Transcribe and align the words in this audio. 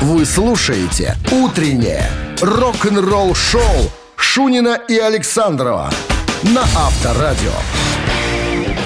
Вы 0.00 0.24
слушаете 0.24 1.16
«Утреннее 1.32 2.08
рок-н-ролл-шоу» 2.40 3.90
Шунина 4.14 4.78
и 4.88 4.96
Александрова 4.96 5.90
на 6.44 6.62
Авторадио. 6.62 7.50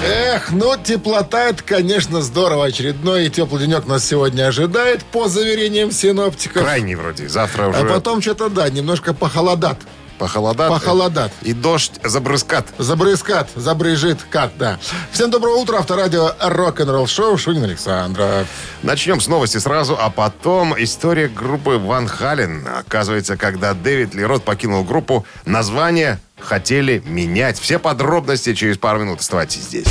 Эх, 0.03 0.51
ну 0.51 0.75
теплота 0.83 1.49
это, 1.49 1.61
конечно, 1.61 2.23
здорово. 2.23 2.65
Очередной 2.65 3.29
теплый 3.29 3.61
денек 3.67 3.85
нас 3.85 4.03
сегодня 4.03 4.47
ожидает, 4.47 5.03
по 5.05 5.27
заверениям 5.27 5.91
синоптиков. 5.91 6.63
Крайний 6.63 6.95
вроде. 6.95 7.29
Завтра 7.29 7.67
уже 7.67 7.81
А 7.81 7.85
потом 7.85 8.19
что-то, 8.19 8.49
да, 8.49 8.67
немножко 8.71 9.13
похолодат. 9.13 9.77
Похолодат. 10.17 10.69
Похолодат. 10.69 11.31
И 11.41 11.53
дождь 11.53 11.93
забрызкат. 12.03 12.67
Забрызкат, 12.77 13.49
забрыжит 13.55 14.19
кат, 14.29 14.51
да. 14.57 14.79
Всем 15.11 15.31
доброго 15.31 15.57
утра, 15.57 15.79
авторадио 15.79 16.31
рок-н-ролл 16.39 17.07
шоу 17.07 17.37
Шунин 17.37 17.63
Александров. 17.63 18.47
Начнем 18.81 19.19
с 19.19 19.27
новости 19.27 19.57
сразу, 19.57 19.97
а 19.99 20.09
потом 20.09 20.73
история 20.81 21.27
группы 21.27 21.77
Ван 21.77 22.07
Хален. 22.07 22.67
Оказывается, 22.67 23.37
когда 23.37 23.73
Дэвид 23.73 24.13
Лерот 24.13 24.43
покинул 24.43 24.83
группу, 24.83 25.25
название 25.45 26.19
хотели 26.39 27.01
менять. 27.05 27.59
Все 27.59 27.79
подробности 27.79 28.53
через 28.53 28.77
пару 28.77 28.99
минут. 28.99 29.19
Оставайтесь 29.19 29.61
здесь. 29.61 29.87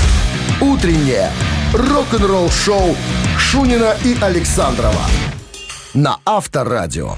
«Утреннее 0.61 1.31
рок-н-ролл-шоу» 1.73 2.97
Шунина 3.39 3.97
и 4.05 4.17
Александрова 4.21 5.03
на 5.95 6.19
Авторадио. 6.25 7.17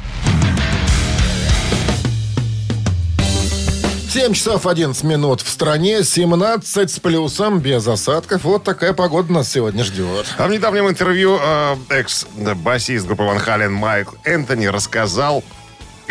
7 4.15 4.33
часов 4.33 4.69
11 4.69 5.03
минут 5.03 5.41
в 5.41 5.49
стране, 5.49 6.05
17 6.05 6.89
с 6.89 7.01
плюсом, 7.01 7.59
без 7.59 7.85
осадков. 7.89 8.45
Вот 8.45 8.63
такая 8.63 8.93
погода 8.93 9.33
нас 9.33 9.51
сегодня 9.51 9.83
ждет. 9.83 10.33
А 10.39 10.47
в 10.47 10.53
недавнем 10.53 10.89
интервью 10.89 11.37
э, 11.43 11.75
экс-басист 11.89 13.07
группы 13.07 13.25
Ван 13.25 13.41
Хален 13.41 13.73
Майкл 13.73 14.15
Энтони 14.23 14.67
рассказал, 14.67 15.43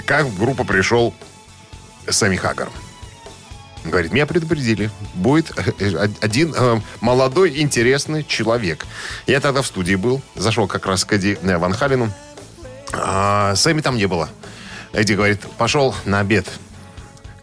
как 0.06 0.26
в 0.26 0.38
группу 0.38 0.66
пришел 0.66 1.14
Сами 2.10 2.36
Хаггар. 2.36 2.68
Говорит, 3.86 4.12
меня 4.12 4.26
предупредили. 4.26 4.92
Будет 5.14 5.54
э, 5.80 6.10
один 6.20 6.54
э, 6.54 6.82
молодой, 7.00 7.62
интересный 7.62 8.26
человек. 8.26 8.86
Я 9.28 9.40
тогда 9.40 9.62
в 9.62 9.66
студии 9.66 9.96
был. 9.96 10.22
Зашел 10.36 10.68
как 10.68 10.88
раз 10.88 11.06
к 11.06 11.14
Эдди 11.14 11.40
э, 11.42 11.58
Ван 11.58 11.72
Халену. 11.72 12.12
А, 12.92 13.56
Сэмми 13.56 13.80
там 13.80 13.96
не 13.96 14.08
было. 14.08 14.28
Эдди 14.92 15.14
говорит, 15.14 15.40
пошел 15.58 15.96
на 16.04 16.20
обед. 16.20 16.48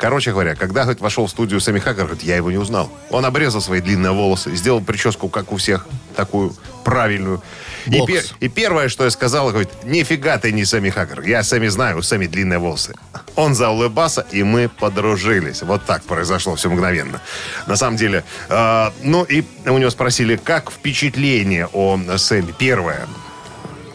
Короче 0.01 0.31
говоря, 0.33 0.55
когда 0.55 0.83
говорит, 0.85 1.03
вошел 1.03 1.27
в 1.27 1.31
студию 1.31 1.61
Сэмми 1.61 1.79
Хаггар, 1.79 2.07
говорит, 2.07 2.25
я 2.25 2.37
его 2.37 2.51
не 2.51 2.57
узнал. 2.57 2.91
Он 3.11 3.27
обрезал 3.27 3.61
свои 3.61 3.83
длинные 3.83 4.13
волосы, 4.13 4.57
сделал 4.57 4.81
прическу, 4.81 5.29
как 5.29 5.53
у 5.53 5.59
всех, 5.59 5.87
такую 6.17 6.55
правильную. 6.85 7.43
И, 7.85 7.99
Бокс. 7.99 8.11
пе- 8.11 8.23
и 8.41 8.49
первое, 8.49 8.89
что 8.89 9.05
я 9.05 9.11
сказал, 9.11 9.51
говорит, 9.51 9.69
нифига 9.85 10.39
ты 10.39 10.53
не 10.53 10.65
Сэмми 10.65 10.89
Хаггар. 10.89 11.21
Я 11.21 11.43
Сэмми 11.43 11.69
знаю, 11.69 11.99
у 11.99 12.03
Сэмми 12.03 12.27
длинные 12.27 12.59
волосы. 12.59 12.95
Он 13.37 13.55
заулыбался, 13.55 14.25
и 14.33 14.43
мы 14.43 14.71
подружились. 14.71 15.63
Вот 15.63 15.85
так 15.85 16.03
произошло 16.05 16.55
все 16.57 16.71
мгновенно. 16.71 17.21
На 17.67 17.77
самом 17.77 17.99
деле, 17.99 18.25
э, 18.49 18.91
ну 19.03 19.25
и 19.25 19.45
у 19.67 19.77
него 19.77 19.91
спросили, 19.91 20.37
как 20.37 20.71
впечатление 20.71 21.69
о 21.75 21.99
Сэмми. 22.17 22.55
Первое, 22.59 23.07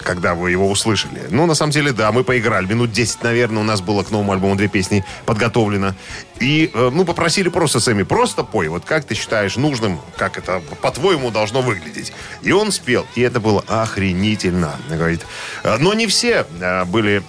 когда 0.06 0.36
вы 0.36 0.52
его 0.52 0.70
услышали. 0.70 1.23
Ну, 1.30 1.45
на 1.45 1.56
самом 1.56 1.72
деле, 1.72 1.92
да, 1.92 2.11
мы 2.11 2.23
поиграли. 2.23 2.67
Минут 2.67 2.92
10, 2.92 3.23
наверное, 3.23 3.61
у 3.61 3.66
нас 3.66 3.81
было 3.81 4.03
к 4.03 4.11
новому 4.11 4.31
альбому 4.31 4.56
две 4.56 4.70
песни 4.70 5.03
подготовлено. 5.25 5.95
И, 6.39 6.69
э, 6.73 6.89
ну, 6.94 7.05
попросили 7.05 7.47
просто 7.50 7.80
Сэмми, 7.80 8.03
просто 8.03 8.44
пой. 8.44 8.67
Вот 8.67 8.83
как 8.83 9.05
ты 9.05 9.16
считаешь 9.16 9.55
нужным, 9.55 10.00
как 10.17 10.38
это, 10.38 10.61
по-твоему, 10.81 11.31
должно 11.31 11.61
выглядеть. 11.61 12.11
И 12.42 12.52
он 12.52 12.72
спел, 12.73 13.05
и 13.16 13.22
это 13.22 13.39
было 13.39 13.64
охренительно. 13.67 14.75
Говорит. 14.89 15.25
Э, 15.64 15.77
Но 15.80 15.94
не 15.94 16.08
все 16.08 16.45
э, 16.59 16.83
были 16.86 17.23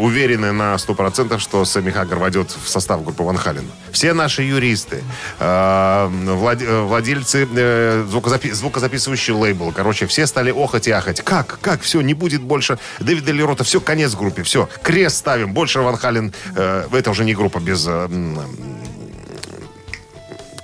уверены 0.00 0.52
на 0.52 0.74
100%, 0.76 1.38
что 1.38 1.64
Сэмми 1.64 1.90
Хаггар 1.90 2.18
войдет 2.18 2.50
в 2.50 2.68
состав 2.68 3.04
группы 3.04 3.22
Ван 3.22 3.36
Хален. 3.36 3.70
Все 3.92 4.12
наши 4.14 4.42
юристы, 4.42 5.02
влад- 5.38 6.82
владельцы 6.86 7.44
звукозапи- 7.44 8.52
звукозаписывающий 8.52 9.32
лейбл, 9.34 9.72
короче, 9.72 10.06
все 10.06 10.26
стали 10.26 10.50
охать 10.50 10.88
и 10.88 10.90
ахать. 10.90 11.20
Как? 11.22 11.58
Как? 11.60 11.80
Все, 11.82 12.00
не 12.00 12.14
будет 12.14 12.42
больше 12.42 12.78
Дэвида 13.00 13.32
Лерота. 13.32 13.64
Все, 13.64 13.80
конец 13.80 14.14
группе. 14.14 14.42
Все, 14.42 14.68
крест 14.82 15.16
ставим. 15.18 15.52
Больше 15.52 15.80
Ван 15.80 15.96
Хален. 15.96 16.32
это 16.54 17.10
уже 17.10 17.24
не 17.24 17.34
группа 17.34 17.58
без 17.58 17.86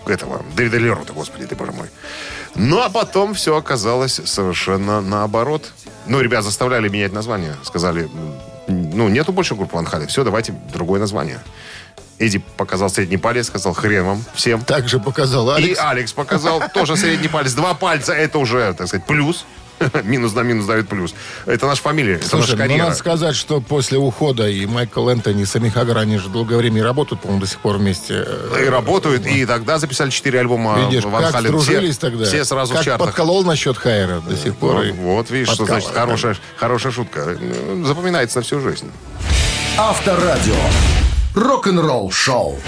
этого 0.07 0.43
Дэвида 0.57 0.79
Лерота, 0.79 1.13
господи 1.13 1.47
ты, 1.47 1.57
боже 1.57 1.73
мой. 1.73 1.89
Ну, 2.55 2.81
а 2.81 2.91
потом 2.91 3.35
все 3.35 3.57
оказалось 3.57 4.21
совершенно 4.25 5.01
наоборот. 5.01 5.73
Ну, 6.07 6.21
ребят 6.21 6.45
заставляли 6.45 6.89
менять 6.89 7.13
название. 7.13 7.57
Сказали, 7.63 8.09
ну, 8.69 9.09
нету 9.09 9.33
больше 9.33 9.55
группы 9.55 9.77
Ван 9.77 9.87
Хален. 9.87 10.09
Все, 10.09 10.25
давайте 10.25 10.53
другое 10.73 11.01
название. 11.01 11.41
Эдди 12.19 12.43
показал 12.57 12.91
средний 12.91 13.17
палец, 13.17 13.47
сказал, 13.47 13.73
хрен 13.73 14.05
вам 14.05 14.25
всем. 14.35 14.65
Также 14.65 15.01
показал 15.01 15.51
И 15.51 15.65
Алекс. 15.65 15.81
Алекс 15.81 16.13
показал 16.13 16.63
тоже 16.73 16.97
средний 16.97 17.29
палец. 17.29 17.53
Два 17.55 17.75
пальца, 17.75 18.13
это 18.13 18.39
уже, 18.39 18.75
так 18.75 18.89
сказать, 18.89 19.07
плюс. 19.07 19.45
Минус 20.05 20.35
на 20.35 20.41
минус 20.41 20.67
дает 20.67 20.89
плюс. 20.89 21.15
Это 21.47 21.67
наша 21.67 21.83
фамилия, 21.83 22.15
это 22.15 22.29
Слушай, 22.29 22.41
наша 22.43 22.53
ну 22.53 22.59
карьера. 22.59 22.85
надо 22.85 22.97
сказать, 22.97 23.37
что 23.37 23.61
после 23.61 23.99
ухода 23.99 24.49
и 24.49 24.67
Майкл 24.67 25.09
Энтони, 25.09 25.43
и 25.43 25.47
Сами 25.47 25.69
Хаггар, 25.69 25.99
они 25.99 26.19
же 26.19 26.29
долгое 26.29 26.57
время 26.57 26.79
и 26.81 26.83
работают, 26.83 27.21
по-моему, 27.23 27.41
до 27.41 27.47
сих 27.47 27.59
пор 27.61 27.77
вместе. 27.77 28.27
И 28.61 28.65
работают, 28.69 29.27
и 29.27 29.45
тогда 29.47 29.79
записали 29.79 30.11
четыре 30.11 30.41
альбома 30.41 30.87
Видишь, 30.89 31.05
Ван 31.05 31.23
как 31.25 31.33
Хален. 31.33 31.59
все, 31.61 31.93
тогда. 31.95 32.25
Все 32.25 32.45
сразу 32.45 32.73
как 32.75 32.83
в 32.83 32.85
чартах. 32.85 33.09
подколол 33.09 33.45
насчет 33.45 33.77
Хайера 33.77 34.21
до 34.21 34.37
сих 34.37 34.57
пор. 34.57 34.75
Вот, 34.77 34.85
и 34.85 34.93
вот, 34.93 35.31
видишь, 35.31 35.49
что 35.49 35.59
подкалывает. 35.59 35.85
значит 35.85 35.99
хорошая, 35.99 36.37
хорошая 36.57 36.93
шутка. 36.93 37.37
Ну, 37.41 37.85
Запоминается 37.85 38.39
на 38.39 38.45
всю 38.45 38.61
жизнь. 38.61 38.91
Авторадио. 39.79 40.55
Рок-н-ролл-шоу. 41.35 42.59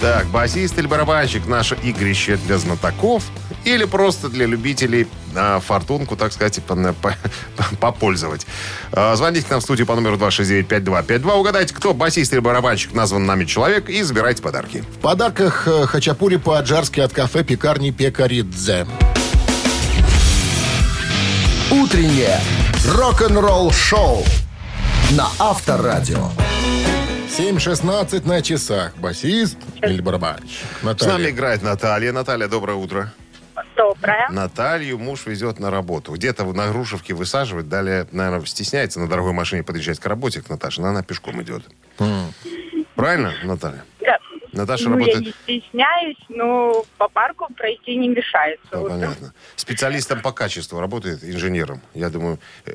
Так, 0.00 0.26
басист 0.26 0.78
или 0.78 0.86
барабанщик 0.86 1.46
наше 1.46 1.74
игрище 1.82 2.36
для 2.46 2.58
знатоков 2.58 3.24
или 3.66 3.84
просто 3.84 4.28
для 4.28 4.46
любителей 4.46 5.08
а, 5.34 5.58
фортунку, 5.60 6.16
так 6.16 6.32
сказать, 6.32 6.62
по- 6.62 6.76
по- 6.76 7.14
попользовать. 7.80 8.46
А, 8.92 9.14
Звоните 9.16 9.44
к 9.46 9.50
нам 9.50 9.58
в 9.60 9.62
студию 9.64 9.86
по 9.86 9.94
номеру 9.96 10.16
269-5252. 10.16 11.32
Угадайте, 11.32 11.74
кто 11.74 11.92
басист 11.92 12.32
или 12.32 12.38
барабанщик 12.40 12.94
назван 12.94 13.26
нами 13.26 13.44
человек 13.44 13.88
и 13.90 14.02
забирайте 14.02 14.40
подарки. 14.42 14.84
В 14.96 14.98
подарках 15.00 15.66
э, 15.66 15.86
хачапури 15.86 16.36
по-аджарски 16.36 17.00
от 17.00 17.12
кафе 17.12 17.42
пекарни 17.42 17.90
Пекаридзе. 17.90 18.86
«Утреннее 21.70 22.40
рок-н-ролл-шоу» 22.94 24.24
на 25.10 25.26
Авторадио. 25.40 26.30
7.16 27.36 28.26
на 28.26 28.40
часах. 28.42 28.96
Басист 28.96 29.56
или 29.82 30.00
барабанщик? 30.00 30.46
С 30.80 30.82
нами 30.84 30.92
Наталья. 30.92 31.30
играет 31.30 31.62
Наталья. 31.62 32.12
Наталья, 32.12 32.46
доброе 32.48 32.74
утро. 32.76 33.12
Доброе. 33.76 34.28
Наталью 34.30 34.98
муж 34.98 35.26
везет 35.26 35.58
на 35.58 35.70
работу. 35.70 36.12
Где-то 36.12 36.44
на 36.44 36.68
Грушевке 36.68 37.14
высаживает. 37.14 37.68
Далее, 37.68 38.06
наверное, 38.10 38.46
стесняется 38.46 39.00
на 39.00 39.08
дорогой 39.08 39.32
машине 39.32 39.62
подъезжать 39.62 40.00
к 40.00 40.06
работе, 40.06 40.40
к 40.42 40.48
Наташе. 40.48 40.80
Но 40.80 40.88
она 40.88 41.02
пешком 41.02 41.42
идет. 41.42 41.64
Правильно, 42.94 43.34
Наталья? 43.44 43.84
Да. 44.00 44.18
Наташа 44.52 44.88
ну, 44.88 44.96
работает... 44.96 45.36
я 45.46 45.54
не 45.54 45.60
стесняюсь, 45.60 46.24
но 46.30 46.84
по 46.96 47.08
парку 47.08 47.52
пройти 47.54 47.96
не 47.96 48.08
мешается. 48.08 48.66
Ну, 48.72 48.80
Вот. 48.80 48.90
понятно. 48.90 49.34
Специалистом 49.54 50.22
по 50.22 50.32
качеству 50.32 50.80
работает, 50.80 51.22
инженером. 51.22 51.82
Я 51.92 52.08
думаю, 52.08 52.38
э, 52.64 52.74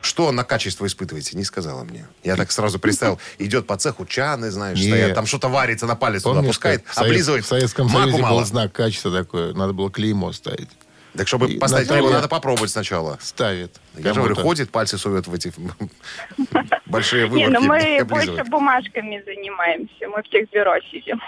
что 0.00 0.30
на 0.32 0.44
качество 0.44 0.86
испытываете, 0.86 1.36
не 1.36 1.44
сказала 1.44 1.82
мне. 1.84 2.06
Я 2.22 2.36
так 2.36 2.52
сразу 2.52 2.78
представил, 2.78 3.18
идет 3.38 3.66
по 3.66 3.76
цеху 3.76 4.04
чаны, 4.06 4.50
знаешь, 4.50 4.78
Не. 4.78 4.88
стоят, 4.88 5.14
там 5.14 5.26
что-то 5.26 5.48
варится 5.48 5.86
на 5.86 5.96
палец 5.96 6.22
туда 6.22 6.36
Помнишь, 6.36 6.54
пускает, 6.56 6.84
в 6.86 6.94
Совет- 6.94 7.10
облизывает. 7.10 7.44
В 7.44 7.48
Советском 7.48 7.86
Маку 7.86 7.98
Союзе 8.10 8.22
мало. 8.22 8.38
был 8.40 8.46
знак 8.46 8.72
качества 8.72 9.10
такое. 9.12 9.54
Надо 9.54 9.72
было 9.72 9.90
клеймо 9.90 10.32
ставить. 10.32 10.68
Так 11.16 11.28
чтобы 11.28 11.48
И 11.52 11.58
поставить 11.58 11.88
его, 11.88 12.10
надо 12.10 12.26
попробовать 12.28 12.70
сначала. 12.72 13.18
Ставит. 13.22 13.80
Я 13.96 14.12
же 14.14 14.20
говорю, 14.20 14.34
ходит, 14.34 14.70
пальцы 14.70 14.98
сует 14.98 15.26
в 15.28 15.32
эти 15.34 15.52
большие 16.86 17.28
Не, 17.28 17.48
ну 17.48 17.60
мы 17.60 18.04
больше 18.04 18.42
бумажками 18.44 19.22
занимаемся. 19.24 20.08
Мы 20.08 20.22
в 20.22 20.28
техбюро 20.28 20.74
сидим. 20.90 21.20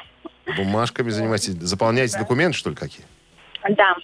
Бумажками 0.57 1.11
занимаетесь. 1.11 1.55
Заполняете 1.61 2.19
документы, 2.19 2.57
что 2.59 2.71
ли, 2.71 2.77
какие? 2.77 3.05
Да. 3.69 3.95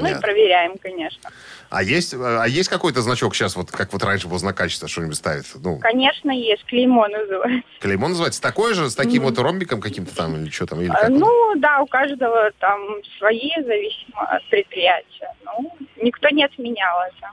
Ну 0.00 0.06
и 0.06 0.08
Понятно. 0.08 0.20
проверяем, 0.22 0.78
конечно. 0.78 1.30
А 1.68 1.82
есть, 1.82 2.14
а 2.14 2.44
есть 2.46 2.68
какой-то 2.68 3.00
значок 3.02 3.34
сейчас, 3.34 3.54
вот 3.54 3.70
как 3.70 3.92
вот 3.92 4.02
раньше 4.02 4.26
был 4.26 4.38
знак 4.38 4.56
качества, 4.56 4.88
что-нибудь 4.88 5.16
ставит? 5.16 5.44
Ну, 5.54 5.78
Конечно, 5.78 6.30
есть. 6.30 6.64
Клеймо 6.64 7.06
называется. 7.08 7.68
клеймо 7.80 8.08
называется. 8.08 8.42
Такой 8.42 8.74
же, 8.74 8.90
с 8.90 8.94
таким 8.94 9.22
вот 9.22 9.38
ромбиком 9.38 9.80
каким-то 9.80 10.14
там, 10.14 10.36
или 10.36 10.50
что 10.50 10.66
там? 10.66 10.80
Или 10.80 10.90
А? 10.90 11.08
Ну, 11.08 11.54
да, 11.56 11.80
у 11.80 11.86
каждого 11.86 12.50
там 12.58 12.80
свои, 13.18 13.50
зависимо 13.56 14.22
от 14.22 14.48
предприятия. 14.48 15.34
Ну, 15.44 15.76
никто 16.02 16.28
не 16.30 16.44
отменял 16.44 16.98
это. 17.02 17.30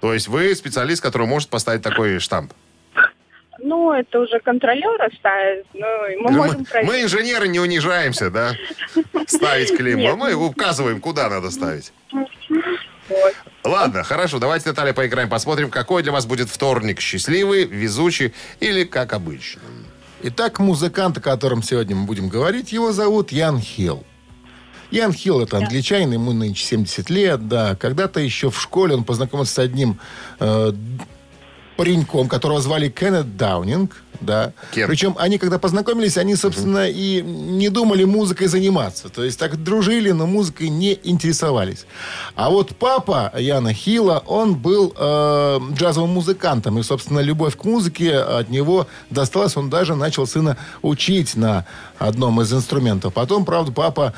То 0.00 0.12
есть 0.12 0.28
вы 0.28 0.54
специалист, 0.54 1.02
который 1.02 1.26
может 1.26 1.48
поставить 1.48 1.82
такой 1.82 2.18
штамп? 2.18 2.52
Ну, 3.60 3.92
это 3.92 4.20
уже 4.20 4.40
контролеры 4.40 5.10
ставят. 5.18 5.66
Ну, 5.74 5.86
мы 6.20 6.30
Мы, 6.30 6.36
можем 6.36 6.64
проверить. 6.64 6.90
мы, 6.92 7.02
инженеры, 7.02 7.48
не 7.48 7.60
унижаемся, 7.60 8.30
да? 8.30 8.52
Ставить 9.26 9.76
клеймо. 9.76 10.16
Мы 10.16 10.34
указываем, 10.34 11.00
куда 11.00 11.28
надо 11.28 11.50
ставить. 11.50 11.92
Вот. 12.12 13.34
Ладно, 13.64 14.02
хорошо, 14.02 14.38
давайте, 14.38 14.70
Наталья, 14.70 14.92
поиграем, 14.94 15.28
посмотрим, 15.28 15.70
какой 15.70 16.02
для 16.02 16.12
вас 16.12 16.24
будет 16.26 16.48
вторник. 16.48 17.00
Счастливый, 17.00 17.64
везучий 17.64 18.32
или 18.60 18.84
как 18.84 19.12
обычно. 19.12 19.62
Итак, 20.22 20.58
музыкант, 20.58 21.18
о 21.18 21.20
котором 21.20 21.62
сегодня 21.62 21.94
мы 21.96 22.06
будем 22.06 22.28
говорить, 22.30 22.72
его 22.72 22.92
зовут 22.92 23.30
Ян 23.30 23.60
Хилл. 23.60 24.04
Ян 24.90 25.12
Хилл 25.12 25.42
это 25.42 25.58
англичанин, 25.58 26.12
ему 26.12 26.32
нынче 26.32 26.64
70 26.64 27.10
лет, 27.10 27.46
да. 27.48 27.76
Когда-то 27.76 28.20
еще 28.20 28.50
в 28.50 28.58
школе 28.60 28.94
он 28.94 29.04
познакомился 29.04 29.54
с 29.54 29.58
одним 29.58 29.98
э, 30.40 30.72
пареньком, 31.76 32.28
которого 32.28 32.60
звали 32.60 32.88
Кеннет 32.88 33.36
Даунинг, 33.36 34.02
да. 34.20 34.52
Кен. 34.72 34.88
Причем 34.88 35.14
они, 35.18 35.38
когда 35.38 35.58
познакомились, 35.58 36.16
они, 36.16 36.36
собственно, 36.36 36.88
и 36.88 37.22
не 37.22 37.68
думали 37.68 38.04
музыкой 38.04 38.46
заниматься. 38.46 39.08
То 39.08 39.24
есть 39.24 39.38
так 39.38 39.62
дружили, 39.62 40.12
но 40.12 40.26
музыкой 40.26 40.68
не 40.68 40.98
интересовались. 41.02 41.86
А 42.34 42.50
вот 42.50 42.76
папа 42.76 43.32
Яна 43.36 43.72
Хилла, 43.72 44.22
он 44.26 44.54
был 44.54 44.94
э, 44.96 45.60
джазовым 45.72 46.10
музыкантом. 46.10 46.78
И, 46.78 46.82
собственно, 46.82 47.20
любовь 47.20 47.56
к 47.56 47.64
музыке 47.64 48.16
от 48.16 48.48
него 48.50 48.86
досталась. 49.10 49.56
Он 49.56 49.68
даже 49.68 49.94
начал 49.94 50.26
сына 50.26 50.56
учить 50.82 51.36
на 51.36 51.66
одном 51.98 52.40
из 52.40 52.52
инструментов. 52.52 53.12
Потом, 53.12 53.44
правда, 53.44 53.72
папа 53.72 54.14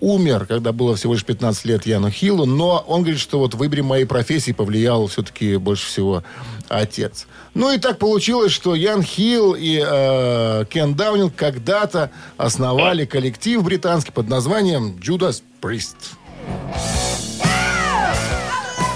умер, 0.00 0.46
когда 0.46 0.72
было 0.72 0.96
всего 0.96 1.14
лишь 1.14 1.24
15 1.24 1.64
лет 1.64 1.86
Яну 1.86 2.10
Хиллу, 2.10 2.46
но 2.46 2.84
он 2.86 3.02
говорит, 3.02 3.20
что 3.20 3.38
вот 3.38 3.54
выборе 3.54 3.82
моей 3.82 4.04
профессии 4.04 4.52
повлиял 4.52 5.06
все-таки 5.06 5.56
больше 5.56 5.86
всего 5.86 6.22
отец. 6.68 7.26
Ну 7.54 7.72
и 7.72 7.78
так 7.78 7.98
получилось, 7.98 8.52
что 8.52 8.74
Ян 8.74 9.02
Хилл 9.02 9.54
и 9.58 9.82
э, 9.84 10.64
Кен 10.68 10.94
Даунинг 10.94 11.34
когда-то 11.34 12.10
основали 12.36 13.04
коллектив 13.06 13.62
британский 13.62 14.12
под 14.12 14.28
названием 14.28 14.98
Judas 15.00 15.42
Priest. 15.60 15.96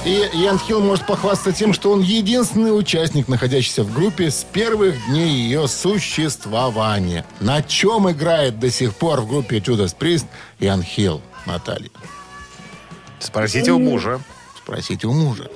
И 0.05 0.31
Ян 0.33 0.59
Хилл 0.59 0.81
может 0.81 1.07
похвастаться 1.07 1.53
тем, 1.53 1.75
что 1.75 1.93
он 1.93 2.01
единственный 2.01 2.77
участник, 2.77 3.29
находящийся 3.29 3.83
в 3.83 3.93
группе 3.93 4.31
с 4.31 4.45
первых 4.45 4.97
дней 5.07 5.29
ее 5.29 5.69
существования. 5.69 7.27
На 7.41 7.63
чем 7.63 8.11
играет 8.11 8.59
до 8.59 8.71
сих 8.71 8.95
пор 8.95 9.21
в 9.21 9.29
группе 9.29 9.59
Judas 9.59 9.95
Priest 9.97 10.27
Ян 10.59 10.83
Хилл, 10.83 11.21
Наталья? 11.45 11.91
Спросите 13.19 13.73
у 13.73 13.79
мужа. 13.79 14.21
Спросите 14.57 15.07
у 15.07 15.13
мужа. 15.13 15.51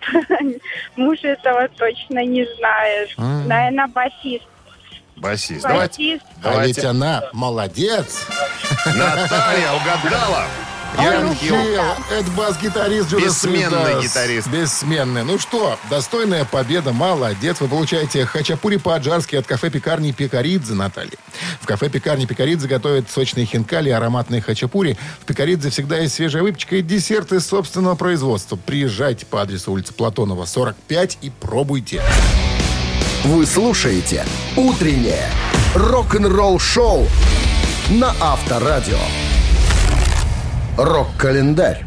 Муж 0.96 1.18
этого 1.24 1.68
точно 1.76 2.24
не 2.24 2.46
знаешь. 2.56 3.16
Наверное, 3.16 3.88
басист. 3.88 4.44
Басист. 5.16 5.62
Давайте. 5.62 6.20
Басист. 6.20 6.24
А 6.44 6.64
ведь 6.64 6.84
она 6.84 7.24
молодец. 7.32 8.24
Наталья 8.86 9.72
угадала. 9.72 10.44
Ян 10.96 11.34
Хилл, 11.34 11.56
это 12.10 12.30
бас-гитарист 12.36 13.12
Judas 13.12 13.26
Бессменный 13.26 13.94
да, 13.94 14.02
гитарист. 14.02 14.48
Бессменный. 14.48 15.22
Ну 15.22 15.38
что, 15.38 15.78
достойная 15.90 16.44
победа, 16.44 16.92
молодец. 16.92 17.60
Вы 17.60 17.68
получаете 17.68 18.24
хачапури 18.24 18.76
по-аджарски 18.76 19.36
от 19.36 19.46
кафе-пекарни 19.46 20.12
Пекаридзе, 20.12 20.74
Наталья. 20.74 21.18
В 21.60 21.66
кафе-пекарни 21.66 22.26
Пекаридзе 22.26 22.66
готовят 22.66 23.10
сочные 23.10 23.46
хинкали 23.46 23.90
и 23.90 23.92
ароматные 23.92 24.40
хачапури. 24.40 24.96
В 25.20 25.26
Пекаридзе 25.26 25.70
всегда 25.70 25.98
есть 25.98 26.14
свежая 26.14 26.42
выпечка 26.42 26.76
и 26.76 26.82
десерты 26.82 27.40
собственного 27.40 27.94
производства. 27.94 28.56
Приезжайте 28.56 29.26
по 29.26 29.42
адресу 29.42 29.72
улица 29.72 29.92
Платонова, 29.92 30.46
45 30.46 31.18
и 31.20 31.30
пробуйте. 31.30 32.02
Вы 33.24 33.46
слушаете 33.46 34.24
«Утреннее 34.56 35.28
рок-н-ролл-шоу» 35.74 37.06
на 37.90 38.14
Авторадио. 38.20 38.98
Рок-календарь. 40.78 41.84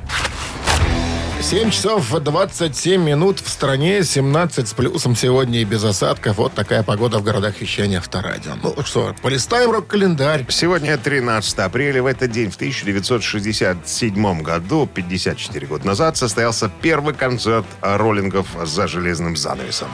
7 1.40 1.70
часов 1.70 2.12
27 2.12 3.02
минут 3.02 3.40
в 3.40 3.48
стране, 3.48 4.04
17 4.04 4.68
с 4.68 4.74
плюсом 4.74 5.16
сегодня 5.16 5.62
и 5.62 5.64
без 5.64 5.82
осадков. 5.86 6.36
Вот 6.36 6.54
такая 6.54 6.84
погода 6.84 7.20
в 7.20 7.24
городах 7.24 7.62
вещания 7.62 8.00
Авторадио. 8.00 8.52
Ну 8.62 8.76
что, 8.84 9.16
полистаем 9.22 9.72
рок-календарь. 9.72 10.46
Сегодня 10.50 10.98
13 10.98 11.60
апреля. 11.60 12.04
В 12.04 12.06
этот 12.06 12.32
день, 12.32 12.52
в 12.52 12.56
1967 12.56 14.42
году, 14.42 14.90
54 14.94 15.68
года 15.68 15.88
назад, 15.88 16.18
состоялся 16.18 16.70
первый 16.82 17.14
концерт 17.14 17.66
роллингов 17.80 18.46
за 18.66 18.90
железным 18.90 19.38
занавесом. 19.38 19.88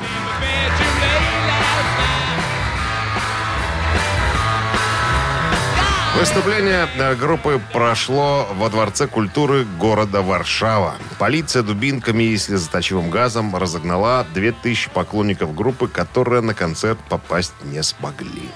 Выступление 6.20 6.90
э, 6.98 7.14
группы 7.14 7.62
прошло 7.72 8.48
во 8.56 8.70
Дворце 8.70 9.06
культуры 9.06 9.66
города 9.80 10.24
Варшава. 10.24 10.96
Полиция 11.20 11.62
дубинками 11.62 12.24
и 12.24 12.38
слезоточивым 12.38 13.12
газом 13.12 13.56
разогнала 13.56 14.26
2000 14.34 14.90
поклонников 14.96 15.54
группы, 15.54 15.88
которые 15.88 16.42
на 16.42 16.56
концерт 16.56 16.98
попасть 17.08 17.54
не 17.66 17.84
смогли. 17.84 18.50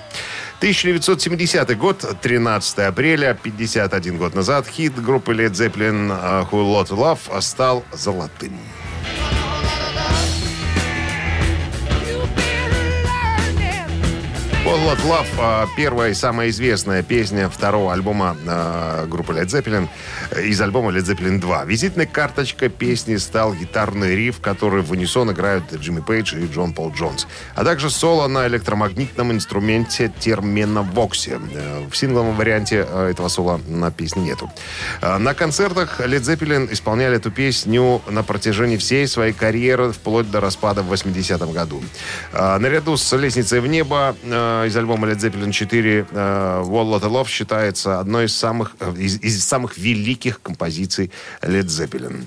1970 0.58 1.78
год, 1.78 2.04
13 2.20 2.80
апреля, 2.80 3.38
51 3.40 4.18
год 4.18 4.34
назад, 4.34 4.66
хит 4.68 5.00
группы 5.00 5.34
Led 5.34 5.52
Zeppelin 5.52 6.12
э, 6.12 6.46
«Who 6.52 6.64
Lot 6.64 6.90
Love» 6.90 7.42
стал 7.42 7.84
золотым. 7.92 8.58
All 14.72 14.80
Lot 14.86 15.04
Love 15.06 15.28
а, 15.38 15.68
первая 15.76 16.12
и 16.12 16.14
самая 16.14 16.48
известная 16.48 17.04
песня 17.04 17.50
второго 17.50 17.92
альбома 17.92 18.38
а, 18.48 19.06
группы 19.06 19.34
Led 19.34 19.48
Zeppelin 19.48 19.90
из 20.42 20.62
альбома 20.62 20.92
Led 20.92 21.04
Zeppelin 21.04 21.40
2. 21.40 21.66
Визитной 21.66 22.06
карточкой 22.06 22.70
песни 22.70 23.18
стал 23.18 23.54
гитарный 23.54 24.16
риф, 24.16 24.40
который 24.40 24.82
в 24.82 24.92
унисон 24.92 25.30
играют 25.30 25.66
Джимми 25.74 26.00
Пейдж 26.00 26.36
и 26.38 26.48
Джон 26.48 26.72
Пол 26.72 26.94
Джонс. 26.94 27.28
А 27.54 27.66
также 27.66 27.90
соло 27.90 28.30
на 28.30 28.48
электромагнитном 28.48 29.34
инструменте 29.34 30.10
терменовоксе. 30.20 31.42
В 31.92 31.98
сингловом 31.98 32.38
варианте 32.38 32.88
э, 32.88 33.10
этого 33.10 33.28
соло 33.28 33.60
на 33.68 33.92
песне 33.92 34.24
нету. 34.24 34.50
А, 35.02 35.20
На 35.20 35.34
концертах 35.34 36.00
Led 36.00 36.22
Zeppelin 36.22 36.72
исполняли 36.72 37.18
эту 37.18 37.30
песню 37.30 38.02
на 38.08 38.24
протяжении 38.24 38.78
всей 38.78 39.06
своей 39.06 39.34
карьеры, 39.34 39.92
вплоть 39.92 40.32
до 40.32 40.40
распада 40.40 40.82
в 40.82 40.94
80-м 40.94 41.52
году. 41.52 41.84
А, 42.32 42.58
Наряду 42.58 42.96
с 42.96 43.18
«Лестницей 43.18 43.60
в 43.60 43.68
небо» 43.68 44.16
из 44.68 44.76
альбома 44.78 45.08
Led 45.08 45.18
Zeppelin 45.18 45.52
4 45.52 46.00
э, 46.00 46.64
«Wall 46.66 47.00
Lotta 47.00 47.10
Love» 47.10 47.28
считается 47.28 48.00
одной 48.00 48.26
из 48.26 48.36
самых, 48.36 48.76
э, 48.80 48.94
из, 48.98 49.20
из 49.22 49.44
самых 49.44 49.78
великих 49.78 50.42
композиций 50.42 51.12
Led 51.42 51.66
Zeppelin. 51.66 52.26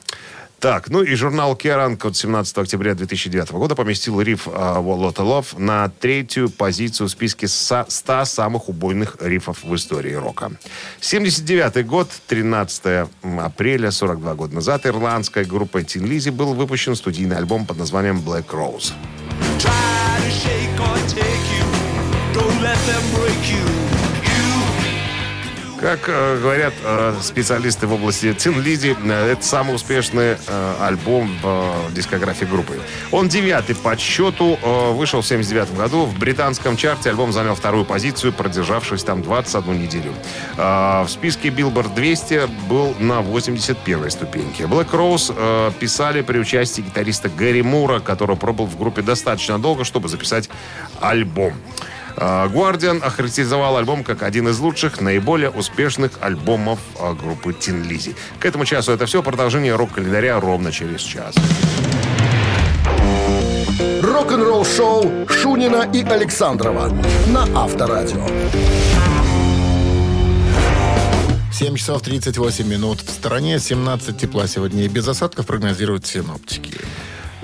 Так, 0.61 0.89
ну 0.89 1.03
и 1.03 1.15
журнал 1.15 1.55
Kerrang 1.63 1.99
от 2.07 2.17
17 2.17 2.57
октября 2.57 2.95
2009 2.95 3.51
года 3.53 3.75
поместил 3.75 4.19
риф 4.23 4.49
э, 4.49 4.51
«Wall 4.51 5.13
Lotta 5.13 5.23
Love» 5.23 5.59
на 5.59 5.91
третью 5.91 6.49
позицию 6.49 7.09
в 7.09 7.11
списке 7.11 7.49
со- 7.49 7.85
100 7.87 8.25
самых 8.25 8.71
убойных 8.71 9.19
рифов 9.21 9.63
в 9.63 9.75
истории 9.75 10.15
рока. 10.15 10.53
79 11.01 11.87
год, 11.87 12.09
13 12.29 13.09
апреля, 13.43 13.91
42 13.91 14.35
года 14.35 14.55
назад, 14.55 14.87
ирландской 14.87 15.45
группой 15.45 15.83
Tin 15.83 16.05
Lizzy 16.09 16.31
был 16.33 16.55
выпущен 16.55 16.97
студийный 16.97 17.37
альбом 17.37 17.67
под 17.67 17.77
названием 17.77 18.23
«Black 18.27 18.47
Rose». 18.51 18.93
try 19.59 20.21
to 20.21 20.31
shake 20.31 20.81
or 20.81 20.97
take 21.09 21.59
you. 21.59 21.64
Как 25.85 26.09
э, 26.09 26.41
говорят 26.41 26.73
э, 26.83 27.15
специалисты 27.21 27.87
в 27.87 27.93
области 27.93 28.33
Тин 28.33 28.59
Лизи, 28.63 28.97
э, 28.99 29.33
это 29.33 29.45
самый 29.45 29.75
успешный 29.75 30.39
э, 30.47 30.75
альбом 30.81 31.31
в 31.43 31.91
э, 31.91 31.95
дискографии 31.95 32.47
группы. 32.47 32.81
Он 33.11 33.29
девятый 33.29 33.77
по 33.77 33.95
счету, 33.99 34.59
э, 34.63 34.93
вышел 34.93 35.21
в 35.21 35.27
79 35.27 35.77
году. 35.77 36.07
В 36.07 36.19
британском 36.19 36.79
чарте 36.79 37.11
альбом 37.11 37.35
занял 37.35 37.55
вторую 37.55 37.85
позицию, 37.85 38.33
продержавшись 38.33 39.05
там 39.05 39.21
21 39.21 39.79
неделю. 39.79 40.15
В 40.57 41.07
списке 41.09 41.51
Billboard 41.51 41.95
200 41.95 42.49
был 42.67 42.95
на 42.99 43.21
81 43.21 44.11
ступеньке. 44.11 44.65
Black 44.65 44.91
Rose 44.91 45.73
писали 45.79 46.23
при 46.23 46.39
участии 46.39 46.81
гитариста 46.81 47.29
Гэри 47.29 47.61
Мура, 47.61 48.01
который 48.01 48.37
пробыл 48.37 48.65
в 48.65 48.79
группе 48.79 49.03
достаточно 49.03 49.59
долго, 49.59 49.85
чтобы 49.85 50.09
записать 50.09 50.49
альбом. 50.99 51.53
А, 52.17 52.49
Guardian 52.49 53.03
охарактеризовал 53.03 53.77
альбом 53.77 54.05
как 54.05 54.23
один 54.23 54.49
из 54.49 54.59
лучших, 54.59 55.01
наиболее 55.01 55.51
успешных 55.51 56.13
альбомов 56.21 56.79
а, 56.99 57.15
группы 57.15 57.53
Тин 57.53 57.83
Лизи. 57.85 58.15
К 58.39 58.47
этому 58.47 58.65
часу 58.65 58.93
это 58.93 59.07
все. 59.07 59.23
Продолжение 59.23 59.75
рок-календаря 59.75 60.39
ровно 60.41 60.73
через 60.73 61.01
час. 61.01 61.35
Рок-н-ролл-шоу 64.03 65.29
Шунина 65.29 65.89
и 65.93 66.03
Александрова 66.03 66.93
на 67.29 67.63
Авторадио. 67.63 68.27
7 71.53 71.77
часов 71.77 72.03
38 72.03 72.67
минут. 72.67 73.01
В 73.01 73.11
стороне 73.11 73.59
17 73.59 74.19
тепла 74.19 74.47
сегодня 74.49 74.85
и 74.85 74.89
без 74.89 75.07
осадков 75.07 75.47
прогнозируют 75.47 76.05
синоптики. 76.05 76.75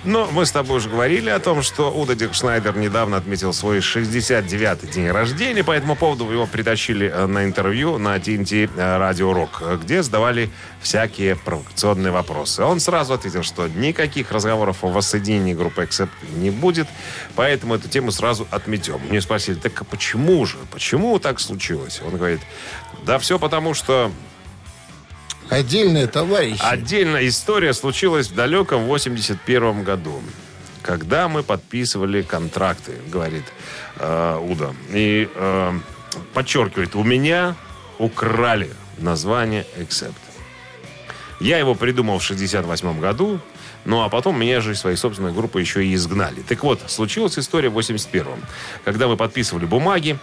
Но 0.05 0.29
мы 0.33 0.47
с 0.47 0.53
тобой 0.53 0.79
уже 0.79 0.89
говорили 0.89 1.29
о 1.29 1.39
том, 1.41 1.63
что 1.63 1.93
Уда 1.93 2.15
Дикшнайдер 2.15 2.77
недавно 2.77 3.19
отметил 3.19 3.53
свой 3.53 3.79
69-й 3.79 4.91
день 4.91 5.11
рождения. 5.11 5.63
По 5.63 5.73
этому 5.73 5.95
поводу 5.95 6.31
его 6.31 6.47
притащили 6.47 7.11
э, 7.13 7.27
на 7.27 7.45
интервью 7.45 7.99
на 7.99 8.17
TNT 8.17 8.71
Радио 8.99 9.35
Рок, 9.35 9.63
где 9.83 10.03
задавали 10.03 10.51
всякие 10.81 11.37
провокационные 11.37 12.13
вопросы. 12.13 12.63
Он 12.63 12.81
сразу 12.81 13.13
ответил, 13.13 13.43
что 13.43 13.69
никаких 13.69 14.33
разговоров 14.33 14.83
о 14.85 14.89
воссоединении 14.89 15.53
группы 15.53 15.83
Accept 15.83 16.09
не 16.37 16.51
будет, 16.51 16.89
поэтому 17.37 17.75
эту 17.75 17.89
тему 17.89 18.11
сразу 18.11 18.49
отметем. 18.51 19.01
Мне 19.11 19.21
спросили, 19.21 19.57
так 19.57 19.79
а 19.83 19.85
почему 19.85 20.47
же? 20.47 20.57
Почему 20.71 21.19
так 21.19 21.41
случилось? 21.41 22.01
Он 22.03 22.17
говорит, 22.17 22.41
да 23.05 23.19
все 23.19 23.39
потому, 23.39 23.75
что 23.75 24.11
Отдельные 25.51 26.07
товарищи. 26.07 26.63
Отдельная 26.63 27.27
история 27.27 27.75
случилась 27.75 28.29
в 28.29 28.35
далеком 28.37 28.85
81 28.85 29.83
году, 29.83 30.23
когда 30.81 31.29
мы 31.29 31.43
подписывали 31.43 32.23
контракты, 32.23 32.93
говорит 33.09 33.43
э, 33.97 34.39
Уда. 34.49 34.73
И 34.91 35.29
э, 35.35 35.73
подчеркивает, 36.35 36.95
у 36.95 37.03
меня 37.03 37.57
украли 37.99 38.71
название 38.99 39.67
Accept. 39.77 40.15
Я 41.41 41.59
его 41.59 41.75
придумал 41.75 42.21
в 42.21 42.23
68 42.23 43.01
году, 43.01 43.41
ну 43.85 44.03
а 44.03 44.09
потом 44.09 44.39
меня 44.39 44.61
же 44.61 44.73
из 44.73 44.79
своей 44.79 44.97
собственной 44.97 45.33
группы 45.33 45.61
еще 45.61 45.85
и 45.85 45.95
изгнали. 45.95 46.43
Так 46.43 46.63
вот, 46.63 46.81
случилась 46.87 47.37
история 47.39 47.71
в 47.71 47.79
81-м, 47.79 48.41
когда 48.85 49.09
мы 49.09 49.17
подписывали 49.17 49.65
бумаги, 49.65 50.17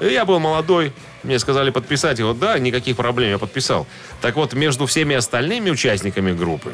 я 0.00 0.24
был 0.24 0.38
молодой, 0.40 0.92
мне 1.22 1.38
сказали 1.38 1.70
подписать 1.70 2.18
его. 2.18 2.32
Да, 2.32 2.58
никаких 2.58 2.96
проблем, 2.96 3.30
я 3.30 3.38
подписал. 3.38 3.86
Так 4.20 4.36
вот, 4.36 4.54
между 4.54 4.86
всеми 4.86 5.14
остальными 5.16 5.70
участниками 5.70 6.32
группы 6.32 6.72